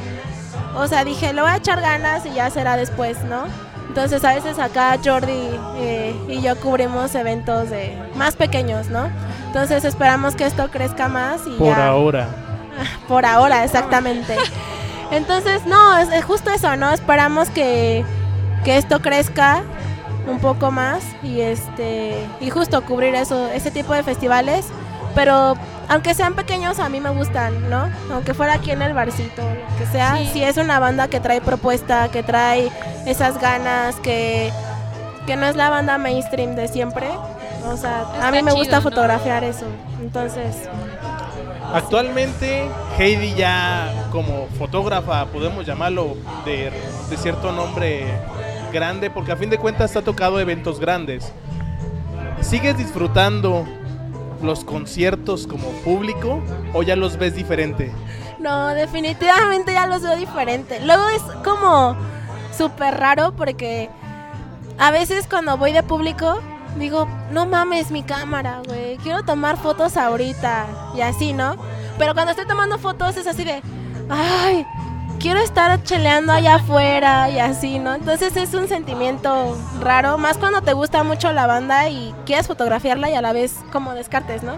[0.76, 3.46] o sea, dije, lo voy a echar ganas y ya será después, ¿no?
[3.88, 9.10] Entonces a veces acá Jordi eh, y yo cubrimos eventos de más pequeños, ¿no?
[9.58, 12.28] Entonces esperamos que esto crezca más y Por ya- ahora.
[13.08, 14.38] por ahora, exactamente.
[15.12, 16.92] Entonces, no, es, es justo eso, ¿no?
[16.92, 18.06] Esperamos que,
[18.64, 19.64] que esto crezca
[20.28, 24.68] un poco más y este y justo cubrir eso, ese tipo de festivales,
[25.16, 25.56] pero
[25.90, 27.90] aunque sean pequeños a mí me gustan, ¿no?
[28.14, 30.30] Aunque fuera aquí en el barcito, lo que sea, Sí.
[30.34, 32.70] si es una banda que trae propuesta, que trae
[33.08, 34.52] esas ganas, que,
[35.26, 37.08] que no es la banda mainstream de siempre.
[37.66, 38.82] O sea, a mí me chido, gusta ¿no?
[38.84, 39.66] fotografiar eso.
[40.02, 40.56] Entonces,
[41.74, 46.72] Actualmente, Heidi ya como fotógrafa, podemos llamarlo de,
[47.10, 48.06] de cierto nombre
[48.72, 51.32] grande, porque a fin de cuentas ha tocado eventos grandes.
[52.42, 53.66] ¿Sigues disfrutando
[54.42, 56.42] los conciertos como público
[56.74, 57.92] o ya los ves diferente?
[58.40, 60.80] No, definitivamente ya los veo diferente.
[60.86, 61.98] Luego es como
[62.58, 63.90] súper raro porque
[64.80, 66.40] a veces cuando voy de público
[66.78, 70.66] digo, no mames mi cámara, güey, quiero tomar fotos ahorita
[70.96, 71.56] y así, ¿no?
[71.98, 73.62] Pero cuando estoy tomando fotos es así de,
[74.10, 74.66] ay,
[75.20, 77.96] quiero estar cheleando allá afuera y así, ¿no?
[77.96, 83.10] Entonces es un sentimiento raro, más cuando te gusta mucho la banda y quieres fotografiarla
[83.10, 84.58] y a la vez como descartes, ¿no?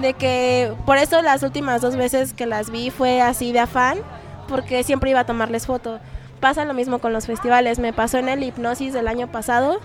[0.00, 3.98] De que por eso las últimas dos veces que las vi fue así de afán,
[4.46, 5.98] porque siempre iba a tomarles foto.
[6.40, 9.80] Pasa lo mismo con los festivales, me pasó en el hipnosis del año pasado.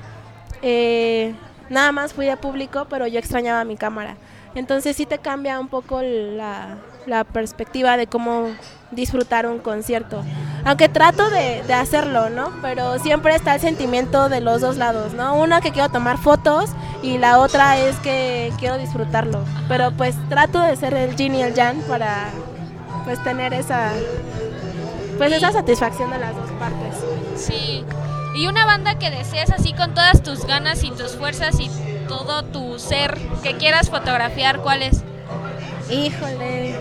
[0.62, 1.34] eh,
[1.72, 4.15] nada más fui de público, pero yo extrañaba mi cámara.
[4.53, 8.49] Entonces sí te cambia un poco la, la perspectiva de cómo
[8.91, 10.24] disfrutar un concierto.
[10.65, 12.51] Aunque trato de, de hacerlo, ¿no?
[12.61, 15.36] Pero siempre está el sentimiento de los dos lados, ¿no?
[15.36, 16.69] Una que quiero tomar fotos
[17.01, 19.39] y la otra es que quiero disfrutarlo.
[19.69, 22.26] Pero pues trato de ser el Jin y el Jan para
[23.05, 23.91] pues tener esa
[25.17, 26.95] pues esa satisfacción de las dos partes.
[27.36, 27.86] Sí.
[28.34, 31.70] Y una banda que deseas así con todas tus ganas y tus fuerzas y
[32.08, 35.04] todo tu ser que quieras fotografiar, ¿cuál es?
[35.90, 36.80] Híjole.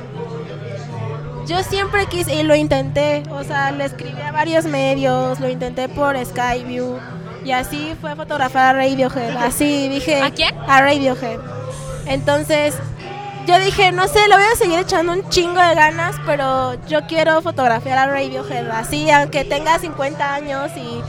[1.46, 5.88] Yo siempre quise y lo intenté, o sea, le escribí a varios medios, lo intenté
[5.88, 6.98] por Skyview
[7.44, 9.36] y así fue a fotografar a Radiohead.
[9.36, 10.22] Así dije.
[10.22, 10.54] ¿A quién?
[10.68, 11.40] A Radiohead.
[12.06, 12.76] Entonces,
[13.46, 17.06] yo dije, no sé, le voy a seguir echando un chingo de ganas, pero yo
[17.06, 21.02] quiero fotografiar a Radiohead así, aunque tenga 50 años y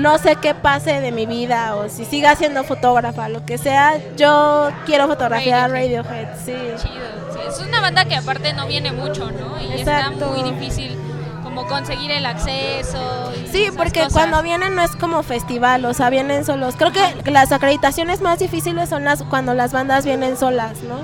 [0.00, 3.94] no sé qué pase de mi vida o si siga siendo fotógrafa, lo que sea,
[4.16, 6.54] yo quiero fotografiar a Radiohead, sí.
[6.76, 7.32] Chido.
[7.32, 9.60] Sí, es una banda que aparte no viene mucho, ¿no?
[9.60, 10.12] Y Exacto.
[10.12, 10.96] está muy difícil
[11.44, 13.32] como conseguir el acceso.
[13.44, 14.12] y Sí, porque cosas.
[14.12, 16.76] cuando vienen no es como festival, o sea, vienen solos.
[16.76, 20.98] Creo que las acreditaciones más difíciles son las cuando las bandas vienen solas, ¿no?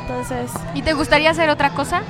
[0.00, 2.02] Entonces, ¿Y te gustaría hacer otra cosa?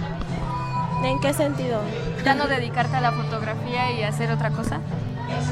[1.05, 1.81] ¿en qué sentido?
[2.25, 4.79] ¿Ya no dedicarte a la fotografía y hacer otra cosa?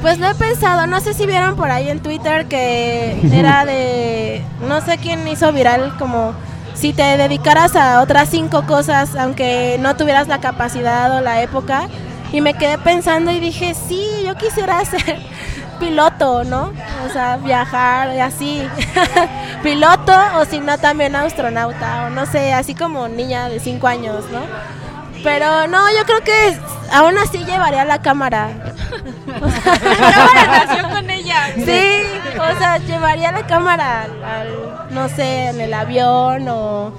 [0.02, 4.42] Pues lo he pensado, no sé si vieron por ahí en Twitter que era de,
[4.66, 6.34] no sé quién hizo viral como
[6.74, 11.88] si te dedicaras a otras cinco cosas, aunque no tuvieras la capacidad o la época.
[12.32, 15.18] Y me quedé pensando y dije, sí, yo quisiera ser
[15.78, 16.72] piloto, ¿no?
[17.06, 18.62] O sea, viajar y así.
[19.62, 24.24] piloto o si no también astronauta o no sé, así como niña de cinco años,
[24.30, 24.40] ¿no?
[25.22, 26.58] Pero no, yo creo que
[26.92, 28.48] aún así llevaría la cámara.
[29.26, 31.46] relación con ella.
[31.54, 32.02] Sí,
[32.38, 34.48] o sea, llevaría la cámara al, al,
[34.90, 36.92] no sé, en el avión o,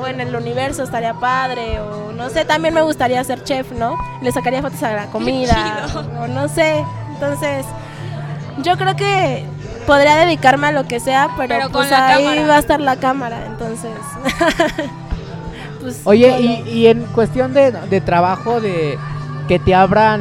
[0.00, 3.96] o en el universo estaría padre o no sé, también me gustaría ser chef, ¿no?
[4.22, 5.86] Le sacaría fotos a la comida
[6.20, 6.84] o no sé.
[7.14, 7.64] Entonces,
[8.58, 9.44] yo creo que
[9.86, 12.46] podría dedicarme a lo que sea, pero, pues ahí cámara.
[12.46, 13.92] va a estar la cámara, entonces.
[15.86, 18.98] pues, Oye, y, y en cuestión de, de trabajo, de
[19.48, 20.20] que te abran,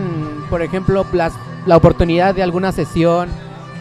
[0.49, 1.33] por ejemplo, las-
[1.65, 3.29] la oportunidad de alguna sesión,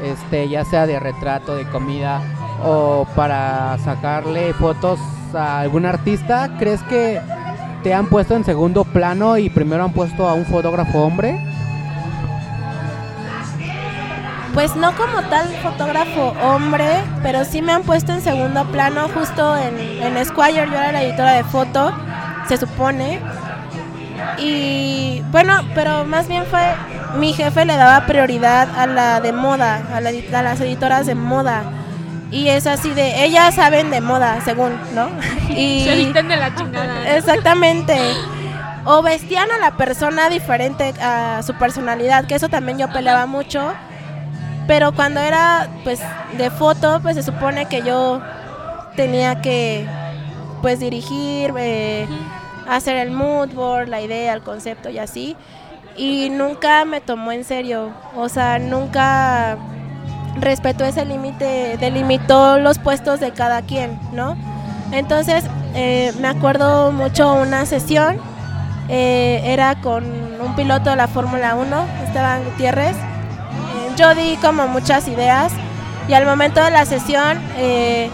[0.03, 2.23] este, ya sea de retrato, de comida,
[2.65, 4.99] o para sacarle fotos
[5.35, 7.21] a algún artista, ¿crees que
[7.83, 11.39] te han puesto en segundo plano y primero han puesto a un fotógrafo hombre?
[14.55, 19.57] Pues no como tal fotógrafo hombre, pero sí me han puesto en segundo plano justo
[19.57, 21.93] en, en Squire, yo era la editora de foto,
[22.47, 23.21] se supone.
[24.39, 26.63] Y bueno, pero más bien fue,
[27.17, 31.17] mi jefe le daba prioridad a la de moda, a, la a las editoras de
[31.17, 31.65] moda.
[32.31, 35.09] Y es así de, ellas saben de moda, según, ¿no?
[35.51, 37.17] Y Se visten de la chingada.
[37.17, 37.97] Exactamente.
[38.85, 43.73] O vestían a la persona diferente a su personalidad, que eso también yo peleaba mucho.
[44.67, 46.01] Pero cuando era pues
[46.39, 48.21] de foto, pues se supone que yo
[48.97, 49.87] tenía que
[50.63, 52.07] pues dirigir, eh,
[52.69, 55.37] hacer el mood board, la idea, el concepto y así.
[55.97, 59.57] Y nunca me tomó en serio, o sea, nunca
[60.41, 64.37] respetó ese límite, delimitó los puestos de cada quien, ¿no?
[64.91, 65.45] Entonces,
[65.75, 68.17] eh, me acuerdo mucho una sesión,
[68.89, 72.97] eh, era con un piloto de la Fórmula 1, Esteban Gutiérrez.
[73.97, 75.53] Yo di como muchas ideas
[76.09, 78.11] y al momento de la sesión, eh,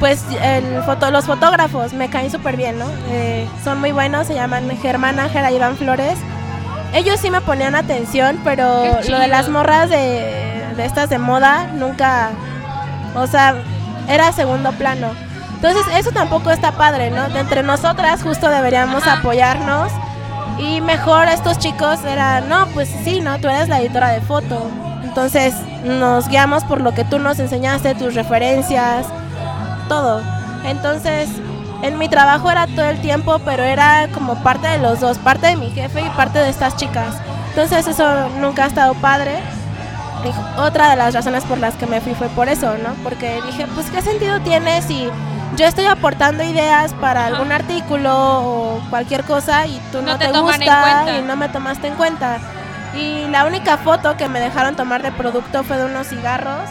[0.00, 2.86] pues el foto, los fotógrafos me caen súper bien, ¿no?
[3.08, 6.18] Eh, son muy buenos, se llaman Germán Ángela y Iván Flores.
[6.94, 11.68] Ellos sí me ponían atención, pero lo de las morras de, de estas de moda
[11.74, 12.30] nunca,
[13.14, 13.54] o sea,
[14.08, 15.08] era segundo plano.
[15.54, 17.28] Entonces eso tampoco está padre, ¿no?
[17.30, 19.18] De entre nosotras justo deberíamos Ajá.
[19.20, 19.90] apoyarnos
[20.58, 23.38] y mejor estos chicos eran, no, pues sí, ¿no?
[23.40, 24.70] Tú eres la editora de foto.
[25.16, 29.06] Entonces nos guiamos por lo que tú nos enseñaste, tus referencias,
[29.88, 30.20] todo.
[30.66, 31.30] Entonces
[31.82, 35.46] en mi trabajo era todo el tiempo, pero era como parte de los dos, parte
[35.46, 37.14] de mi jefe y parte de estas chicas.
[37.48, 39.38] Entonces eso nunca ha estado padre.
[40.22, 42.92] Y otra de las razones por las que me fui fue por eso, ¿no?
[43.02, 45.08] Porque dije, pues qué sentido tiene si
[45.56, 50.28] yo estoy aportando ideas para algún artículo o cualquier cosa y tú no, No te
[50.28, 52.38] te, gusta y no me tomaste en cuenta.
[52.96, 56.68] Y la única foto que me dejaron tomar de producto fue de unos cigarros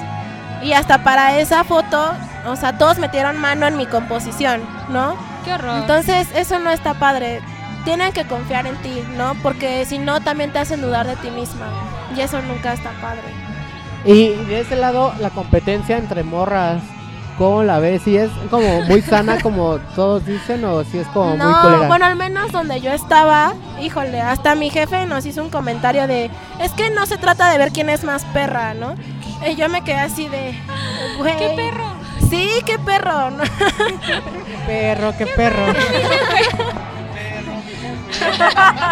[0.64, 2.12] y hasta para esa foto,
[2.48, 5.16] o sea, todos metieron mano en mi composición, ¿no?
[5.44, 5.78] Qué horror.
[5.82, 7.42] Entonces, eso no está padre.
[7.84, 9.36] Tienen que confiar en ti, ¿no?
[9.44, 11.68] Porque si no, también te hacen dudar de ti misma.
[12.16, 13.22] Y eso nunca está padre.
[14.06, 16.82] Y de ese lado, la competencia entre morras,
[17.38, 18.02] ¿cómo la ves?
[18.04, 21.88] ¿Si es como muy sana como todos dicen o si es como muy no, colera?
[21.88, 26.30] bueno, al menos donde yo estaba, híjole, hasta mi jefe nos hizo un comentario de,
[26.62, 28.96] es que no se trata de ver quién es más perra, ¿no?
[29.48, 30.56] Y yo me quedé así de,
[31.18, 31.38] güey.
[31.38, 31.86] ¿Qué perro?
[32.30, 33.32] Sí, qué perro.
[33.32, 33.44] ¿no?
[33.44, 35.66] Qué perro, qué perro.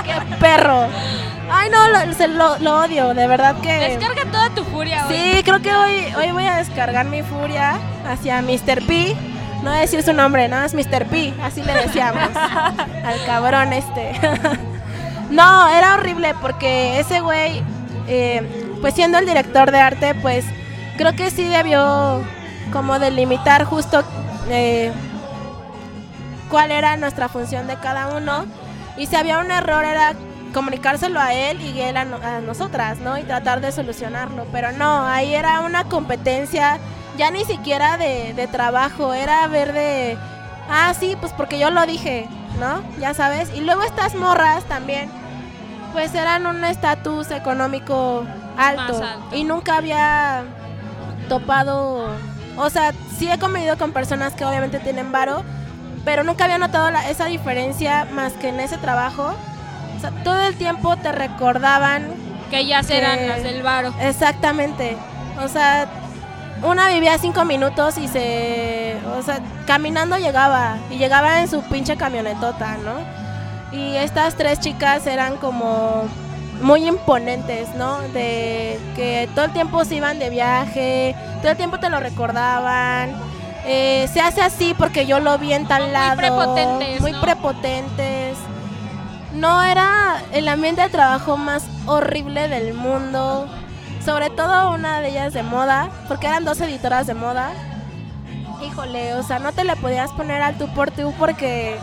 [0.03, 0.87] qué perro.
[1.55, 3.71] Ay, no, lo, se- lo- lo odio, de verdad que...
[3.71, 5.15] Descarga toda tu furia hoy.
[5.15, 7.77] Sí, creo que hoy, hoy voy a descargar mi furia
[8.09, 8.85] hacia Mr.
[8.87, 9.15] P.
[9.61, 11.05] No voy a decir su nombre, no, es Mr.
[11.05, 14.11] P, así le decíamos al cabrón este.
[15.29, 17.63] no, era horrible porque ese güey,
[18.07, 20.43] eh, pues siendo el director de arte, pues
[20.97, 22.21] creo que sí debió
[22.73, 24.03] como delimitar justo
[24.49, 24.91] eh,
[26.49, 28.45] cuál era nuestra función de cada uno.
[28.97, 30.13] Y si había un error era
[30.53, 33.17] comunicárselo a él y él a, no- a nosotras, ¿no?
[33.17, 34.45] Y tratar de solucionarlo.
[34.51, 36.79] Pero no, ahí era una competencia
[37.17, 40.17] ya ni siquiera de, de trabajo, era ver de,
[40.69, 42.27] ah, sí, pues porque yo lo dije,
[42.59, 42.81] ¿no?
[42.99, 43.49] Ya sabes.
[43.55, 45.09] Y luego estas morras también,
[45.91, 48.25] pues eran un estatus económico
[48.57, 48.93] alto.
[49.35, 50.43] y nunca había
[51.29, 52.07] topado,
[52.57, 55.43] o sea, sí he convivido con personas que obviamente tienen varo,
[56.05, 59.33] pero nunca había notado la- esa diferencia más que en ese trabajo.
[60.11, 62.07] Sea, todo el tiempo te recordaban
[62.49, 63.93] Que ellas eran que- las del varo.
[64.01, 64.97] Exactamente.
[65.43, 65.87] O sea,
[66.61, 68.97] una vivía cinco minutos y se.
[69.17, 70.77] O sea, caminando llegaba.
[70.91, 72.95] Y llegaba en su pinche camionetota, ¿no?
[73.77, 76.03] Y estas tres chicas eran como
[76.61, 77.99] muy imponentes, ¿no?
[78.13, 83.11] De que todo el tiempo se iban de viaje, todo el tiempo te lo recordaban.
[83.65, 86.17] Eh, se hace así porque yo lo vi en tal Muy lado.
[86.17, 87.21] prepotentes, Muy ¿no?
[87.21, 88.37] prepotentes.
[89.33, 93.47] No era el ambiente de trabajo más horrible del mundo.
[94.03, 97.51] Sobre todo una de ellas de moda, porque eran dos editoras de moda.
[98.61, 101.77] Híjole, o sea, no te le podías poner al tú por tú porque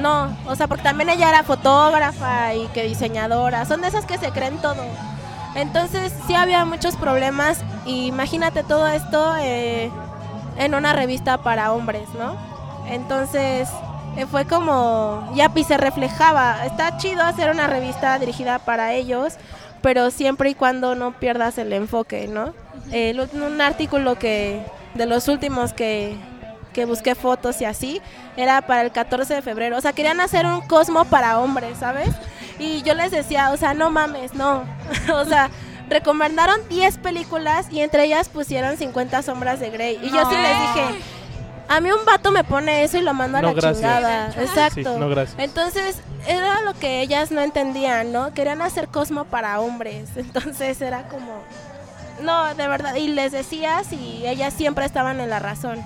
[0.00, 4.18] no, o sea, porque también ella era fotógrafa y que diseñadora, son de esas que
[4.18, 4.82] se creen todo.
[5.54, 9.90] Entonces sí había muchos problemas y imagínate todo esto eh,
[10.58, 12.36] en una revista para hombres, ¿no?
[12.88, 13.68] Entonces
[14.30, 19.34] fue como, ya y se reflejaba, está chido hacer una revista dirigida para ellos,
[19.82, 22.54] pero siempre y cuando no pierdas el enfoque, ¿no?
[22.90, 26.16] El un artículo que, de los últimos que,
[26.72, 28.02] que busqué fotos y así,
[28.36, 29.78] era para el 14 de febrero.
[29.78, 32.10] O sea, querían hacer un cosmo para hombres, ¿sabes?
[32.58, 34.64] Y yo les decía, o sea, no mames, no.
[35.14, 35.50] o sea,
[35.88, 39.98] recomendaron 10 películas y entre ellas pusieron 50 sombras de Grey.
[40.02, 41.00] Y yo sí les dije,
[41.68, 43.76] a mí un vato me pone eso y lo mando a No, la gracias.
[43.76, 44.26] chingada.
[44.38, 44.94] Exacto.
[44.94, 45.38] Sí, no, gracias.
[45.38, 45.96] Entonces,
[46.26, 48.32] era lo que ellas no entendían, ¿no?
[48.34, 50.08] Querían hacer Cosmo para hombres.
[50.16, 51.42] Entonces era como,
[52.22, 52.94] no, de verdad.
[52.96, 55.82] Y les decías y ellas siempre estaban en la razón.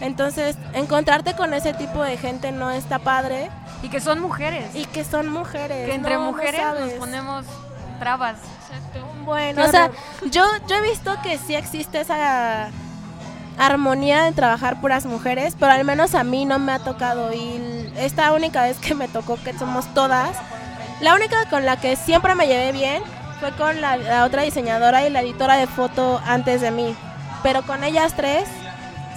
[0.00, 3.50] Entonces, encontrarte con ese tipo de gente no está padre.
[3.82, 4.74] Y que son mujeres.
[4.74, 5.86] Y que son mujeres.
[5.86, 7.44] Que entre no, no mujeres nos ponemos
[7.98, 8.36] trabas.
[9.24, 9.90] Bueno, Qué o sea,
[10.30, 12.68] yo, yo he visto que sí existe esa
[13.58, 17.90] armonía de trabajar puras mujeres, pero al menos a mí no me ha tocado y
[17.96, 20.36] esta única vez que me tocó que somos todas,
[21.00, 23.02] la única con la que siempre me llevé bien
[23.40, 26.94] fue con la, la otra diseñadora y la editora de foto antes de mí,
[27.42, 28.44] pero con ellas tres,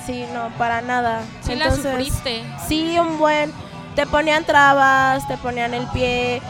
[0.05, 1.21] sí, no, para nada.
[1.41, 2.43] Sí la sufriste.
[2.67, 3.51] Sí, un buen,
[3.95, 6.41] te ponían trabas, te ponían el pie,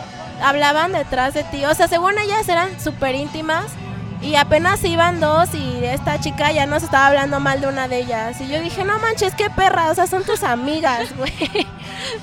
[0.43, 3.65] hablaban detrás de ti, o sea, según ellas eran súper íntimas.
[4.21, 7.99] Y apenas iban dos y esta chica ya nos estaba hablando mal de una de
[7.99, 8.41] ellas.
[8.41, 11.67] Y yo dije, no manches, qué perra, o sea, son tus amigas, güey.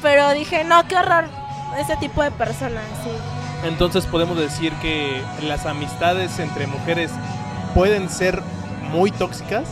[0.03, 1.27] Pero dije, no, qué horror,
[1.79, 3.11] ese tipo de personas, sí.
[3.67, 7.11] Entonces podemos decir que las amistades entre mujeres
[7.75, 8.43] pueden ser
[8.91, 9.69] muy tóxicas.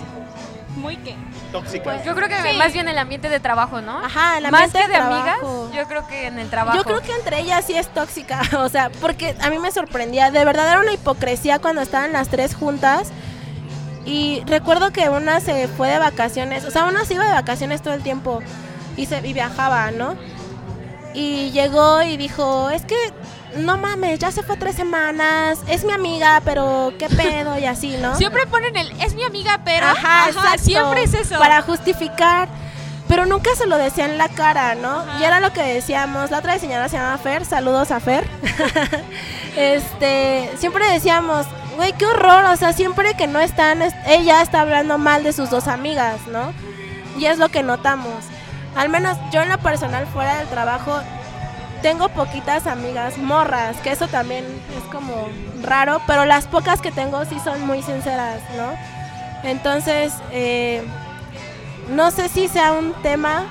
[0.77, 1.15] Muy que.
[1.53, 2.05] Tóxicas.
[2.05, 2.57] Yo creo que Sí.
[2.59, 3.99] más bien el ambiente de trabajo, ¿no?
[3.99, 5.49] Ajá, el Más ambiente que de de trabajo.
[5.67, 6.77] amigas, yo creo que en el trabajo.
[6.79, 10.31] Yo creo que entre ellas sí es tóxica, o sea, porque a mí me sorprendía,
[10.31, 13.11] de verdad era una hipocresía cuando estaban las tres juntas.
[14.05, 17.83] Y recuerdo que una se fue de vacaciones, o sea, una se iba de vacaciones
[17.83, 18.41] todo el tiempo
[18.97, 20.17] y se y viajaba, ¿no?
[21.15, 22.97] Y llegó y dijo, es que
[23.57, 27.97] no mames, ya se fue tres semanas, es mi amiga, pero qué pedo y así,
[28.01, 28.17] ¿no?
[28.17, 29.87] Siempre ponen el es mi amiga, pero.
[29.87, 31.39] Ajá, exacto, siempre es eso.
[31.39, 32.49] Para justificar.
[33.09, 35.05] Pero nunca se lo decía en la cara, ¿no?
[35.21, 36.31] Y era lo que decíamos.
[36.31, 37.45] La otra diseñadora se llama Fer.
[37.45, 38.27] Saludos a Fer.
[39.57, 41.47] este, siempre decíamos,
[41.77, 42.47] güey, qué horror.
[42.47, 46.27] O sea, siempre que no están, es- ella está hablando mal de sus dos amigas,
[46.29, 46.53] ¿no?
[47.19, 48.25] Y es lo que notamos.
[48.77, 50.99] Al menos yo en lo personal, fuera del trabajo,
[51.83, 54.45] tengo poquitas amigas morras, que eso también
[54.79, 55.29] es como
[55.63, 58.73] raro, pero las pocas que tengo sí son muy sinceras, ¿no?
[59.43, 60.83] Entonces, eh,
[61.91, 63.45] no sé si sea un tema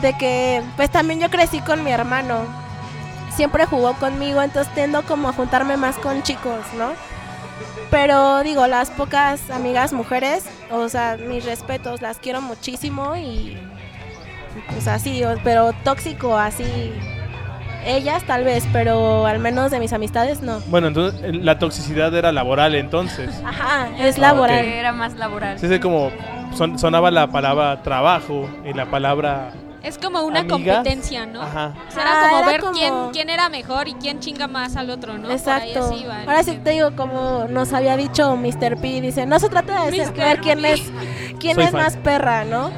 [0.00, 2.46] de que, pues también yo crecí con mi hermano,
[3.34, 6.92] siempre jugó conmigo, entonces tiendo como a juntarme más con chicos, ¿no?
[7.90, 13.58] Pero digo, las pocas amigas mujeres, o sea, mis respetos, las quiero muchísimo y
[14.70, 16.92] pues así, pero tóxico así.
[17.88, 20.60] Ellas tal vez, pero al menos de mis amistades no.
[20.66, 23.30] Bueno, entonces eh, la toxicidad era laboral entonces.
[23.44, 24.58] Ajá, es Ah, laboral.
[24.60, 24.64] ok.
[24.72, 25.58] Era más laboral.
[25.58, 26.10] Sí, sí, como
[26.54, 29.52] son- sonaba la palabra trabajo y la palabra...
[29.80, 30.78] Es como una Amigas.
[30.78, 31.40] competencia, ¿no?
[31.40, 31.72] Ajá.
[31.88, 34.48] O sea, era Ah, como era ver como- Quién, quién era mejor y quién chinga
[34.48, 35.30] más al otro, ¿no?
[35.30, 35.84] Exacto.
[35.86, 38.76] así iba el Ahora sí te digo, como nos había dicho Mr.
[38.80, 40.82] P, dice, no se trata de ser- ver quién es,
[41.38, 41.80] quién Soy es fan.
[41.82, 42.70] más perra, ¿no?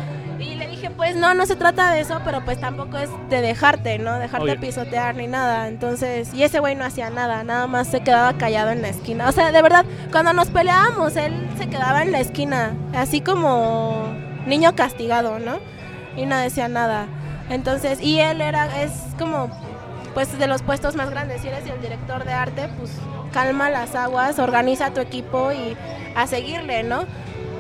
[0.81, 4.19] Dije, pues no, no se trata de eso, pero pues tampoco es de dejarte, ¿no?
[4.19, 4.57] Dejarte Oye.
[4.57, 5.69] pisotear ni nada.
[5.69, 9.29] Entonces, y ese güey no hacía nada, nada más se quedaba callado en la esquina.
[9.29, 14.07] O sea, de verdad, cuando nos peleábamos, él se quedaba en la esquina, así como
[14.47, 15.59] niño castigado, ¿no?
[16.17, 17.09] Y no decía nada.
[17.51, 19.51] Entonces, y él era, es como,
[20.15, 21.43] pues de los puestos más grandes.
[21.43, 22.91] Si eres el director de arte, pues
[23.35, 25.77] calma las aguas, organiza tu equipo y
[26.17, 27.05] a seguirle, ¿no?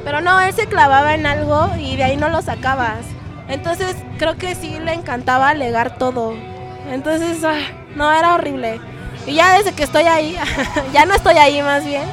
[0.04, 3.04] Pero no, él se clavaba en algo y de ahí no lo sacabas.
[3.48, 6.34] Entonces, creo que sí le encantaba alegar todo.
[6.90, 7.58] Entonces, ah,
[7.94, 8.80] no, era horrible.
[9.26, 10.38] Y ya desde que estoy ahí,
[10.92, 12.04] ya no estoy ahí más bien.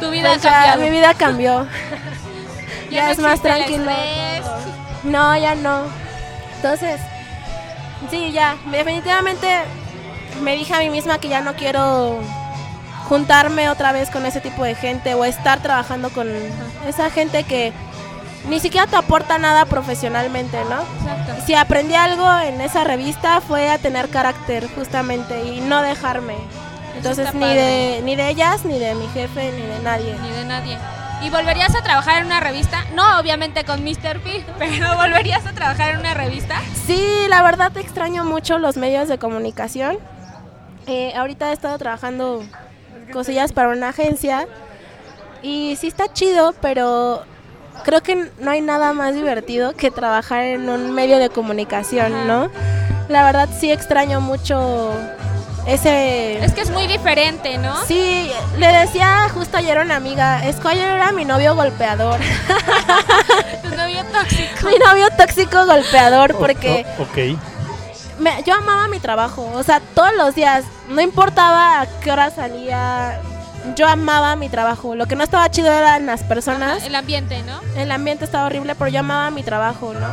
[0.00, 0.76] Tu vida pues ya.
[0.76, 1.66] Mi vida cambió.
[2.90, 3.90] Ya ya no es más tranquilo.
[5.04, 5.84] No, ya no.
[6.56, 7.00] Entonces,
[8.10, 9.48] sí, ya, definitivamente
[10.42, 12.20] me dije a mí misma que ya no quiero
[13.08, 16.28] juntarme otra vez con ese tipo de gente o estar trabajando con
[16.86, 17.72] esa gente que
[18.48, 20.82] ni siquiera te aporta nada profesionalmente, ¿no?
[21.00, 21.42] Exacto.
[21.46, 26.36] Si aprendí algo en esa revista fue a tener carácter justamente y no dejarme.
[26.96, 30.16] Entonces ni de ni de ellas, ni de mi jefe, ni de nadie.
[30.20, 30.78] Ni de nadie.
[31.22, 32.84] ¿Y volverías a trabajar en una revista?
[32.94, 34.20] No, obviamente con Mr.
[34.20, 36.60] P, pero ¿volverías a trabajar en una revista?
[36.86, 39.98] Sí, la verdad extraño mucho los medios de comunicación.
[40.86, 42.44] Eh, ahorita he estado trabajando
[43.12, 44.46] cosillas para una agencia
[45.42, 47.22] y sí está chido, pero
[47.84, 52.50] creo que no hay nada más divertido que trabajar en un medio de comunicación, ¿no?
[53.08, 54.92] La verdad sí extraño mucho
[55.66, 56.42] ese...
[56.44, 57.74] Es que es muy diferente, ¿no?
[57.84, 62.18] Sí, le decía justo ayer a una amiga, Squire era mi novio golpeador.
[63.62, 64.66] Tu novio tóxico.
[64.68, 66.86] mi novio tóxico golpeador porque...
[66.98, 67.38] O- ok.
[68.18, 72.30] Me- yo amaba mi trabajo, o sea, todos los días, no importaba a qué hora
[72.30, 73.20] salía,
[73.76, 74.94] yo amaba mi trabajo.
[74.94, 77.60] Lo que no estaba chido eran las personas, El ambiente, ¿no?
[77.80, 80.06] el ambiente estaba horrible, pero yo amaba mi trabajo, ¿no?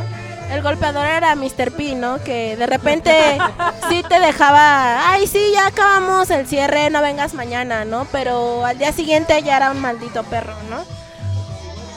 [0.50, 1.72] El golpeador era Mr.
[1.72, 2.22] P, ¿no?
[2.22, 3.38] Que de repente
[3.88, 8.06] sí te dejaba, ay, sí, ya acabamos el cierre, no vengas mañana, ¿no?
[8.12, 10.84] Pero al día siguiente ya era un maldito perro, ¿no?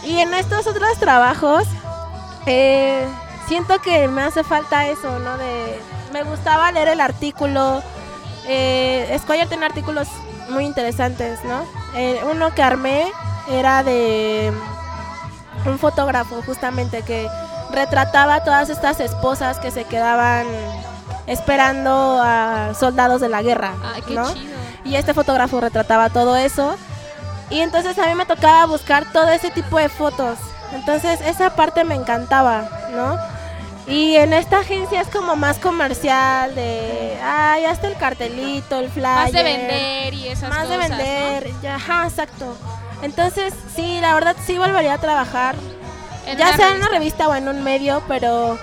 [0.08, 1.64] Y en estos otros trabajos,
[2.46, 3.06] eh,
[3.48, 5.38] siento que me hace falta eso, ¿no?
[5.38, 5.82] De,
[6.16, 7.84] me gustaba leer el artículo.
[8.48, 10.08] Eh, Squire tiene artículos
[10.48, 11.66] muy interesantes, ¿no?
[11.94, 13.12] Eh, uno que armé
[13.52, 14.54] era de
[15.66, 17.28] un fotógrafo justamente que
[17.72, 20.46] retrataba a todas estas esposas que se quedaban
[21.28, 24.34] esperando a soldados de la guerra, Ay, qué ¿no?
[24.34, 24.56] chido.
[24.86, 26.78] Y este fotógrafo retrataba todo eso.
[27.50, 30.38] Y entonces a mí me tocaba buscar todo ese tipo de fotos.
[30.72, 33.18] Entonces esa parte me encantaba, ¿no?
[33.88, 38.90] Y en esta agencia es como más comercial de, ah, ya está el cartelito, el
[38.90, 39.16] flyer.
[39.16, 40.98] Más de vender y esas Más de cosas, ¿no?
[40.98, 42.58] vender, ya, ajá, exacto.
[43.04, 45.56] Entonces, sí, la verdad sí volvería a trabajar.
[46.26, 48.58] En ya sea en una revista o en un medio, pero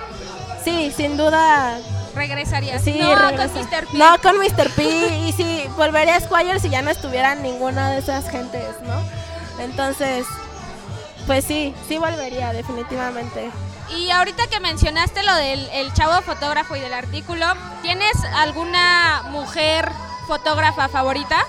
[0.64, 1.78] sí, sin duda
[2.14, 2.82] Regresarías.
[2.82, 3.48] Sí, no, regresa.
[3.48, 3.86] con Mr.
[3.86, 3.98] P.
[3.98, 4.70] No, con Mr.
[4.70, 5.18] P.
[5.26, 9.02] Y sí, volvería a Squire si ya no estuviera ninguna de esas gentes, ¿no?
[9.62, 10.26] Entonces,
[11.26, 13.50] pues sí, sí volvería, definitivamente.
[13.96, 17.46] Y ahorita que mencionaste lo del el chavo fotógrafo y del artículo,
[17.82, 19.90] ¿tienes alguna mujer
[20.26, 21.44] fotógrafa favorita?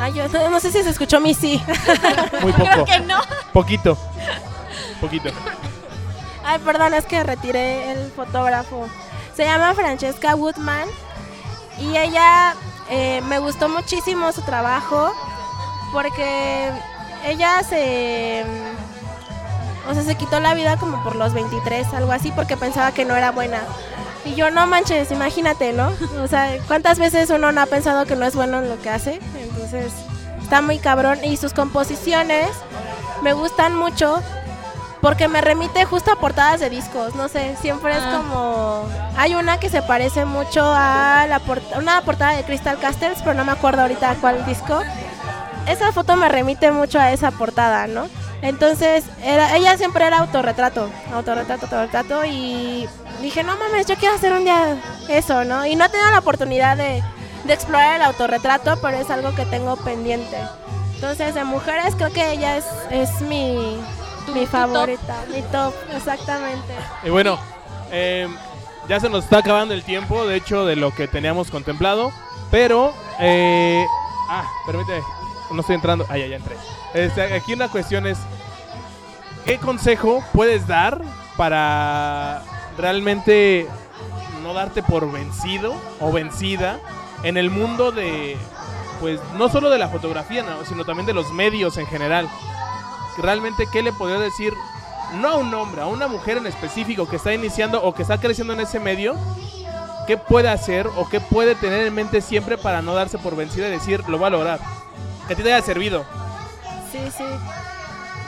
[0.00, 1.62] Ay, yo no, no sé si se escuchó mi sí.
[2.40, 2.64] Muy poco.
[2.64, 3.20] Creo que no.
[3.52, 3.96] Poquito.
[5.00, 5.30] Poquito.
[6.44, 8.88] Ay, perdón, es que retiré el fotógrafo.
[9.36, 10.88] Se llama Francesca Woodman
[11.78, 12.54] y ella
[12.90, 15.14] eh, me gustó muchísimo su trabajo
[15.92, 16.70] porque
[17.24, 18.44] ella se
[19.88, 23.04] o sea, se quitó la vida como por los 23, algo así, porque pensaba que
[23.04, 23.58] no era buena.
[24.24, 25.90] Y yo, no manches, imagínate, ¿no?
[26.22, 28.90] O sea, ¿cuántas veces uno no ha pensado que no es bueno en lo que
[28.90, 29.20] hace?
[29.40, 29.92] Entonces,
[30.40, 31.18] está muy cabrón.
[31.24, 32.48] Y sus composiciones
[33.22, 34.22] me gustan mucho
[35.00, 37.16] porque me remite justo a portadas de discos.
[37.16, 38.18] No sé, siempre es Ah.
[38.18, 38.84] como.
[39.16, 43.34] Hay una que se parece mucho a la port- una portada de Crystal Castles, pero
[43.34, 44.80] no me acuerdo ahorita cuál disco.
[45.66, 48.06] Esa foto me remite mucho a esa portada, ¿no?
[48.42, 52.88] Entonces, era, ella siempre era autorretrato, autorretrato, autorretrato, y
[53.20, 54.76] dije, no mames, yo quiero hacer un día
[55.08, 55.64] eso, ¿no?
[55.64, 57.02] Y no he tenido la oportunidad de,
[57.44, 60.36] de explorar el autorretrato, pero es algo que tengo pendiente.
[60.96, 63.80] Entonces, de mujeres, creo que ella es, es mi,
[64.34, 66.74] mi favorita, mi top, exactamente.
[67.04, 67.38] Y bueno,
[67.90, 68.28] eh,
[68.88, 72.12] ya se nos está acabando el tiempo, de hecho, de lo que teníamos contemplado.
[72.50, 73.86] Pero, eh,
[74.28, 75.02] ah, permíteme,
[75.52, 76.06] no estoy entrando.
[76.08, 76.56] Ah, ya, entré.
[76.94, 78.18] Este, aquí una cuestión es,
[79.44, 81.00] ¿qué consejo puedes dar
[81.36, 82.42] para
[82.78, 83.66] realmente
[84.42, 86.78] no darte por vencido o vencida
[87.22, 88.36] en el mundo de,
[89.00, 92.28] pues, no solo de la fotografía, no, sino también de los medios en general?
[93.18, 94.54] realmente qué le podría decir
[95.14, 98.18] no a un hombre, a una mujer en específico que está iniciando o que está
[98.18, 99.14] creciendo en ese medio,
[100.06, 103.68] qué puede hacer o qué puede tener en mente siempre para no darse por vencida
[103.68, 104.60] y decir, lo va a lograr.
[105.32, 106.04] Que a ti te haya servido.
[106.90, 107.24] Sí, sí.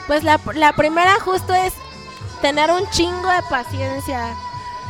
[0.07, 1.71] Pues la, la primera justo es
[2.41, 4.33] tener un chingo de paciencia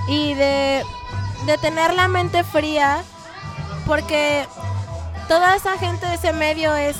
[0.07, 0.85] y de,
[1.45, 3.03] de tener la mente fría
[3.85, 4.47] porque
[5.27, 6.95] toda esa gente de ese medio es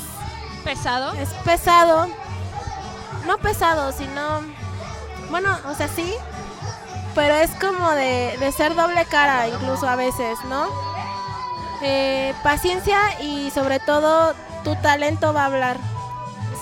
[0.65, 1.13] pesado.
[1.13, 2.09] Es pesado.
[3.25, 4.41] No pesado, sino
[5.29, 6.13] bueno, o sea, sí,
[7.13, 10.67] pero es como de, de ser doble cara incluso a veces, ¿no?
[11.81, 14.35] Eh, paciencia y sobre todo
[14.65, 15.77] tu talento va a hablar.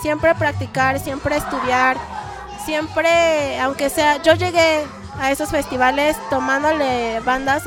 [0.02, 1.98] Siempre practicar, siempre estudiar,
[2.66, 4.86] siempre, aunque sea, yo llegué
[5.20, 7.64] a esos festivales tomándole bandas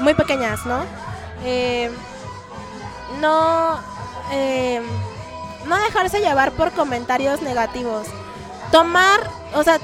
[0.00, 0.84] muy pequeñas, ¿no?
[1.44, 1.90] Eh,
[3.20, 3.78] no,
[4.32, 4.82] eh,
[5.66, 8.08] no dejarse llevar por comentarios negativos.
[8.72, 9.20] Tomar,
[9.54, 9.78] o sea,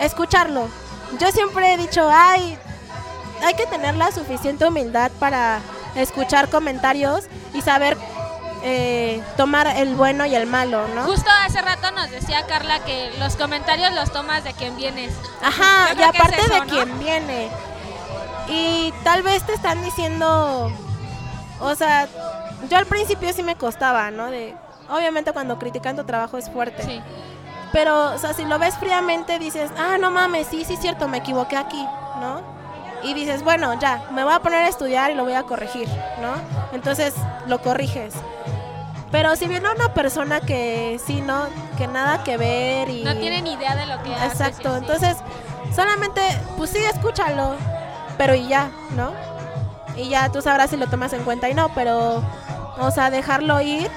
[0.00, 0.68] escucharlo.
[1.18, 2.56] Yo siempre he dicho, ay,
[3.42, 5.60] hay que tener la suficiente humildad para
[5.94, 7.96] escuchar comentarios y saber
[8.66, 11.02] eh, tomar el bueno y el malo, ¿no?
[11.02, 15.12] Justo hace rato nos decía Carla que los comentarios los tomas de quien vienes.
[15.42, 16.66] Ajá, y es aparte eso, de ¿no?
[16.66, 17.50] quien viene.
[18.48, 20.72] Y tal vez te están diciendo,
[21.60, 22.08] o sea,
[22.70, 24.30] yo al principio sí me costaba, ¿no?
[24.30, 24.56] De,
[24.88, 27.02] obviamente cuando critican tu trabajo es fuerte.
[27.70, 31.06] Pero, o sea, si lo ves fríamente dices, ah, no mames, sí, sí es cierto,
[31.06, 31.84] me equivoqué aquí,
[32.18, 32.40] ¿no?
[33.02, 35.86] Y dices, bueno, ya, me voy a poner a estudiar y lo voy a corregir,
[36.22, 36.32] ¿no?
[36.72, 37.12] Entonces
[37.46, 38.14] lo corriges.
[39.14, 41.46] Pero si viene una persona que sí, no,
[41.78, 43.04] que nada que ver y...
[43.04, 44.32] No tiene ni idea de lo que haces.
[44.32, 45.16] Exacto, entonces
[45.72, 46.20] solamente,
[46.56, 47.54] pues sí, escúchalo,
[48.18, 49.12] pero y ya, ¿no?
[49.96, 52.24] Y ya tú sabrás si lo tomas en cuenta y no, pero,
[52.80, 53.88] o sea, dejarlo ir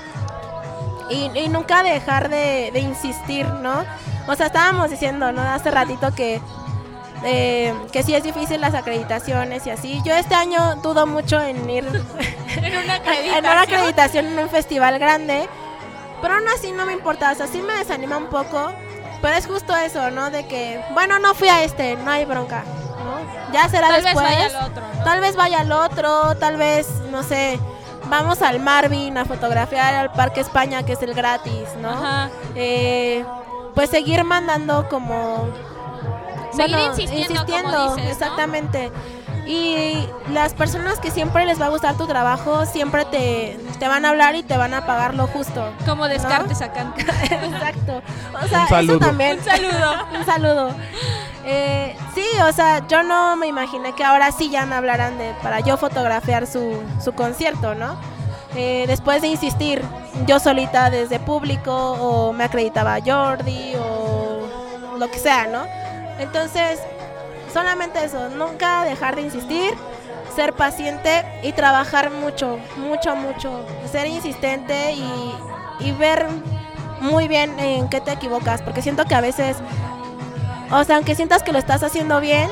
[1.09, 3.85] y, y nunca dejar de, de insistir, ¿no?
[4.27, 5.41] O sea, estábamos diciendo, ¿no?
[5.41, 6.39] Hace ratito que,
[7.23, 10.01] eh, que sí es difícil las acreditaciones y así.
[10.03, 11.85] Yo este año dudo mucho en ir
[12.57, 12.97] en una
[13.37, 15.47] en una acreditación en un festival grande.
[16.21, 18.71] Pero aún así no me importa, o sea, sí me desanima un poco.
[19.21, 20.29] Pero es justo eso, ¿no?
[20.29, 22.63] De que, bueno, no fui a este, no hay bronca,
[23.03, 23.51] ¿no?
[23.51, 24.25] Ya será Tal vez después.
[24.25, 25.03] vaya al otro, ¿no?
[25.03, 27.59] Tal vez vaya al otro, tal vez, no sé,
[28.09, 31.89] vamos al Marvin a fotografiar al Parque España, que es el gratis, ¿no?
[31.89, 32.29] Ajá.
[32.55, 33.25] Eh,
[33.73, 35.47] pues seguir mandando como...
[36.57, 38.11] Seguir insistiendo, como dices, ¿no?
[38.11, 38.91] exactamente.
[39.45, 44.03] Y las personas que siempre les va a gustar tu trabajo, siempre te, te van
[44.03, 45.71] a hablar y te van a pagar lo justo.
[45.85, 46.09] Como ¿no?
[46.09, 46.93] descartes acá.
[47.23, 48.01] Exacto.
[48.43, 48.95] O sea, Un saludo.
[48.97, 49.37] eso también.
[49.37, 49.93] Un saludo.
[50.19, 50.69] Un saludo.
[51.45, 55.33] Eh, sí, o sea, yo no me imaginé que ahora sí ya me hablaran de
[55.41, 57.97] para yo fotografiar su, su concierto, ¿no?
[58.53, 59.81] Eh, después de insistir
[60.25, 65.65] yo solita desde público o me acreditaba Jordi o lo que sea, ¿no?
[66.19, 66.79] Entonces,
[67.53, 69.73] solamente eso, nunca dejar de insistir,
[70.35, 75.35] ser paciente y trabajar mucho, mucho, mucho, ser insistente y,
[75.79, 76.27] y ver
[77.01, 79.57] muy bien en qué te equivocas, porque siento que a veces,
[80.71, 82.49] o sea, aunque sientas que lo estás haciendo bien,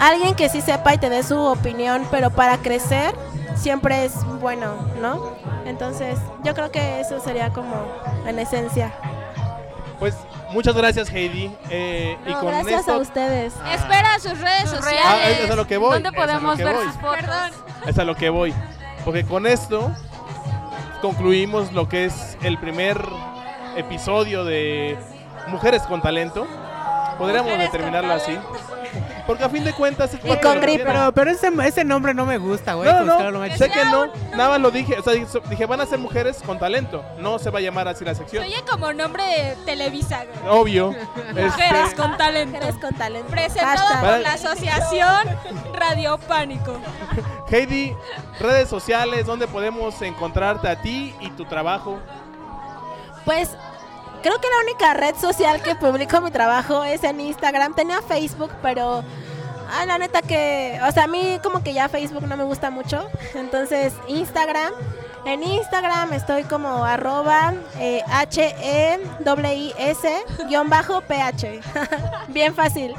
[0.00, 3.14] alguien que sí sepa y te dé su opinión, pero para crecer
[3.56, 5.32] siempre es bueno, ¿no?
[5.64, 7.74] Entonces, yo creo que eso sería como
[8.26, 8.92] en esencia.
[9.98, 10.14] Pues
[10.50, 11.50] muchas gracias, Heidi.
[11.70, 13.54] Eh, y con gracias esto, a ustedes.
[13.72, 15.02] Espera sus redes Sus sociales.
[15.04, 15.94] Ah, es a lo que voy.
[15.94, 16.84] ¿Dónde podemos ver voy.
[16.86, 17.16] sus fotos?
[17.16, 17.50] Perdón.
[17.86, 18.54] Es a lo que voy.
[19.04, 19.90] Porque con esto
[21.00, 23.00] concluimos lo que es el primer
[23.76, 24.98] episodio de
[25.48, 26.46] Mujeres con Talento.
[27.18, 28.38] Podríamos Mujeres con determinarlo así.
[29.28, 30.84] Porque a fin de cuentas es Y con gripe.
[30.86, 32.90] Pero, pero ese, ese nombre no me gusta, güey.
[32.90, 35.66] No, no, claro, no me- sé que no, nada más lo dije, o sea, dije-
[35.66, 38.42] van a ser mujeres con talento, no se va a llamar así la sección.
[38.42, 40.24] Oye, como nombre de Televisa.
[40.24, 40.48] güey.
[40.60, 40.94] Obvio.
[41.36, 41.54] Mujeres
[41.90, 42.56] Este, con talento.
[42.56, 43.28] Mujeres con talento.
[43.30, 44.00] Presentado Hashtag.
[44.00, 45.28] por la asociación
[45.74, 46.80] Radio Pánico.
[47.50, 47.94] Heidi,
[48.40, 51.98] redes sociales, ¿dónde podemos encontrarte a ti y tu trabajo?
[53.26, 53.50] Pues
[54.22, 57.74] creo que la única red social que publico mi trabajo es en Instagram.
[57.74, 59.04] Tenía Facebook, pero
[59.70, 62.70] ah, la neta que, o sea, a mí como que ya Facebook no me gusta
[62.70, 63.08] mucho.
[63.34, 64.72] Entonces Instagram.
[65.24, 69.04] En Instagram estoy como arroba eh, H-E-I-S
[70.48, 71.60] guion bajo PH.
[72.28, 72.94] Bien fácil.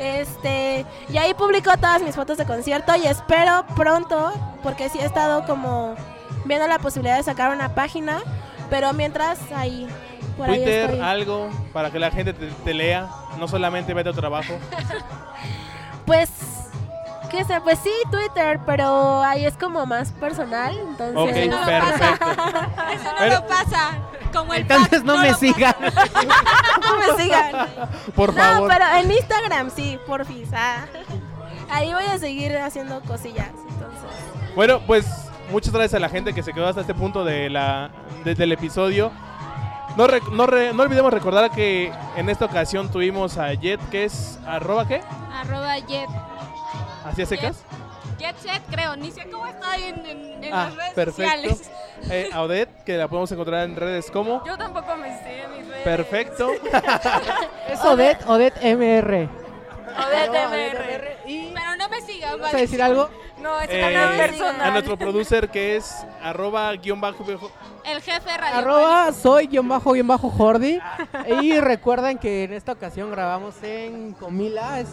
[0.00, 4.32] Este, y ahí publico todas mis fotos de concierto y espero pronto,
[4.62, 5.94] porque sí he estado como
[6.46, 8.22] viendo la posibilidad de sacar una página,
[8.70, 9.86] pero mientras ahí,
[10.38, 13.06] por Twitter, algo para que la gente te, te lea,
[13.38, 14.54] no solamente vea tu trabajo.
[16.06, 16.30] Pues,
[17.30, 21.16] qué sé, pues sí, Twitter, pero ahí es como más personal, entonces...
[21.16, 22.26] Ok, no lo perfecto.
[22.94, 23.90] Eso no Pero- lo pasa.
[24.32, 25.74] Como el Entonces pack, no me sigan.
[25.82, 27.66] no me sigan.
[28.14, 28.70] Por No, favor.
[28.72, 30.48] pero en Instagram sí, porfis.
[30.54, 30.84] ah.
[31.70, 34.54] Ahí voy a seguir haciendo cosillas, entonces...
[34.54, 35.06] Bueno, pues
[35.50, 37.90] muchas gracias a la gente que se quedó hasta este punto de la,
[38.24, 39.12] de- del episodio.
[39.98, 44.38] No, no, re- no olvidemos recordar que en esta ocasión tuvimos a Jet, que es
[44.46, 45.02] arroba qué?
[45.32, 46.08] Arroba Jet.
[47.04, 47.62] ¿Hacia secas?
[48.18, 48.94] Jet Set, creo.
[48.96, 51.22] Ni sé cómo está ahí en, en- en Ah, las redes perfecto.
[51.22, 51.70] sociales.
[52.10, 54.44] Eh, a Odette, que la podemos encontrar en redes como.
[54.46, 55.82] Yo tampoco me sé mis redes.
[55.82, 56.52] Perfecto.
[57.68, 59.28] Es Odette, Odette MR.
[59.96, 61.18] Odette MR.
[61.24, 63.08] Pero no me sigan, ¿Vas a decir algo?
[63.38, 64.72] No, es Eh, a personal.
[64.72, 67.24] nuestro producer que es arroba guion bajo
[67.84, 70.80] El jefe Radio Arroba soy guion bajo guion bajo Jordi.
[71.40, 74.80] Y recuerden que en esta ocasión grabamos en Comila.
[74.80, 74.88] Es,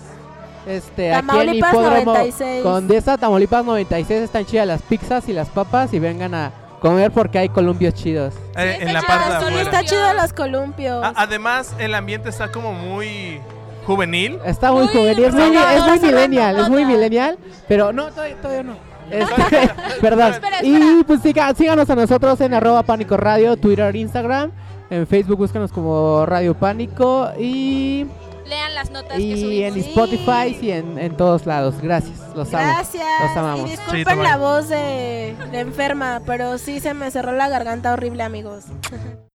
[0.67, 2.63] este, aquí en Tamaulipas Hipódromo 96.
[2.63, 4.21] Condesa, Tamaulipas 96.
[4.23, 5.93] Están chidas las pizzas y las papas.
[5.93, 6.51] Y vengan a
[6.81, 8.35] comer porque hay columpios chidos.
[8.57, 9.61] Eh, en la parte de Sí, afuera.
[9.61, 11.03] está chido los columpios.
[11.03, 13.41] A- además, el ambiente está como muy
[13.85, 14.39] juvenil.
[14.45, 17.37] Está muy Muy juvenil, es muy, renovador, es muy cerrando millennial, es muy millennial,
[17.67, 18.95] pero no, todavía, todavía no.
[19.11, 19.69] Este,
[20.01, 20.33] perdón.
[20.33, 24.51] Espera, Y pues siga- síganos a nosotros en arroba pánico radio, Twitter, Instagram,
[24.89, 28.07] en Facebook búscanos como Radio Pánico y,
[28.47, 29.67] Lean las notas que y subimos.
[29.77, 29.89] en Sí.
[29.89, 31.75] Spotify y en, en todos lados.
[31.81, 32.63] Gracias, los amo.
[32.63, 33.03] Gracias.
[33.21, 33.67] Los amamos.
[33.67, 38.21] Y disculpen la voz de, de enferma, pero sí se me cerró la garganta horrible,
[38.23, 38.65] amigos.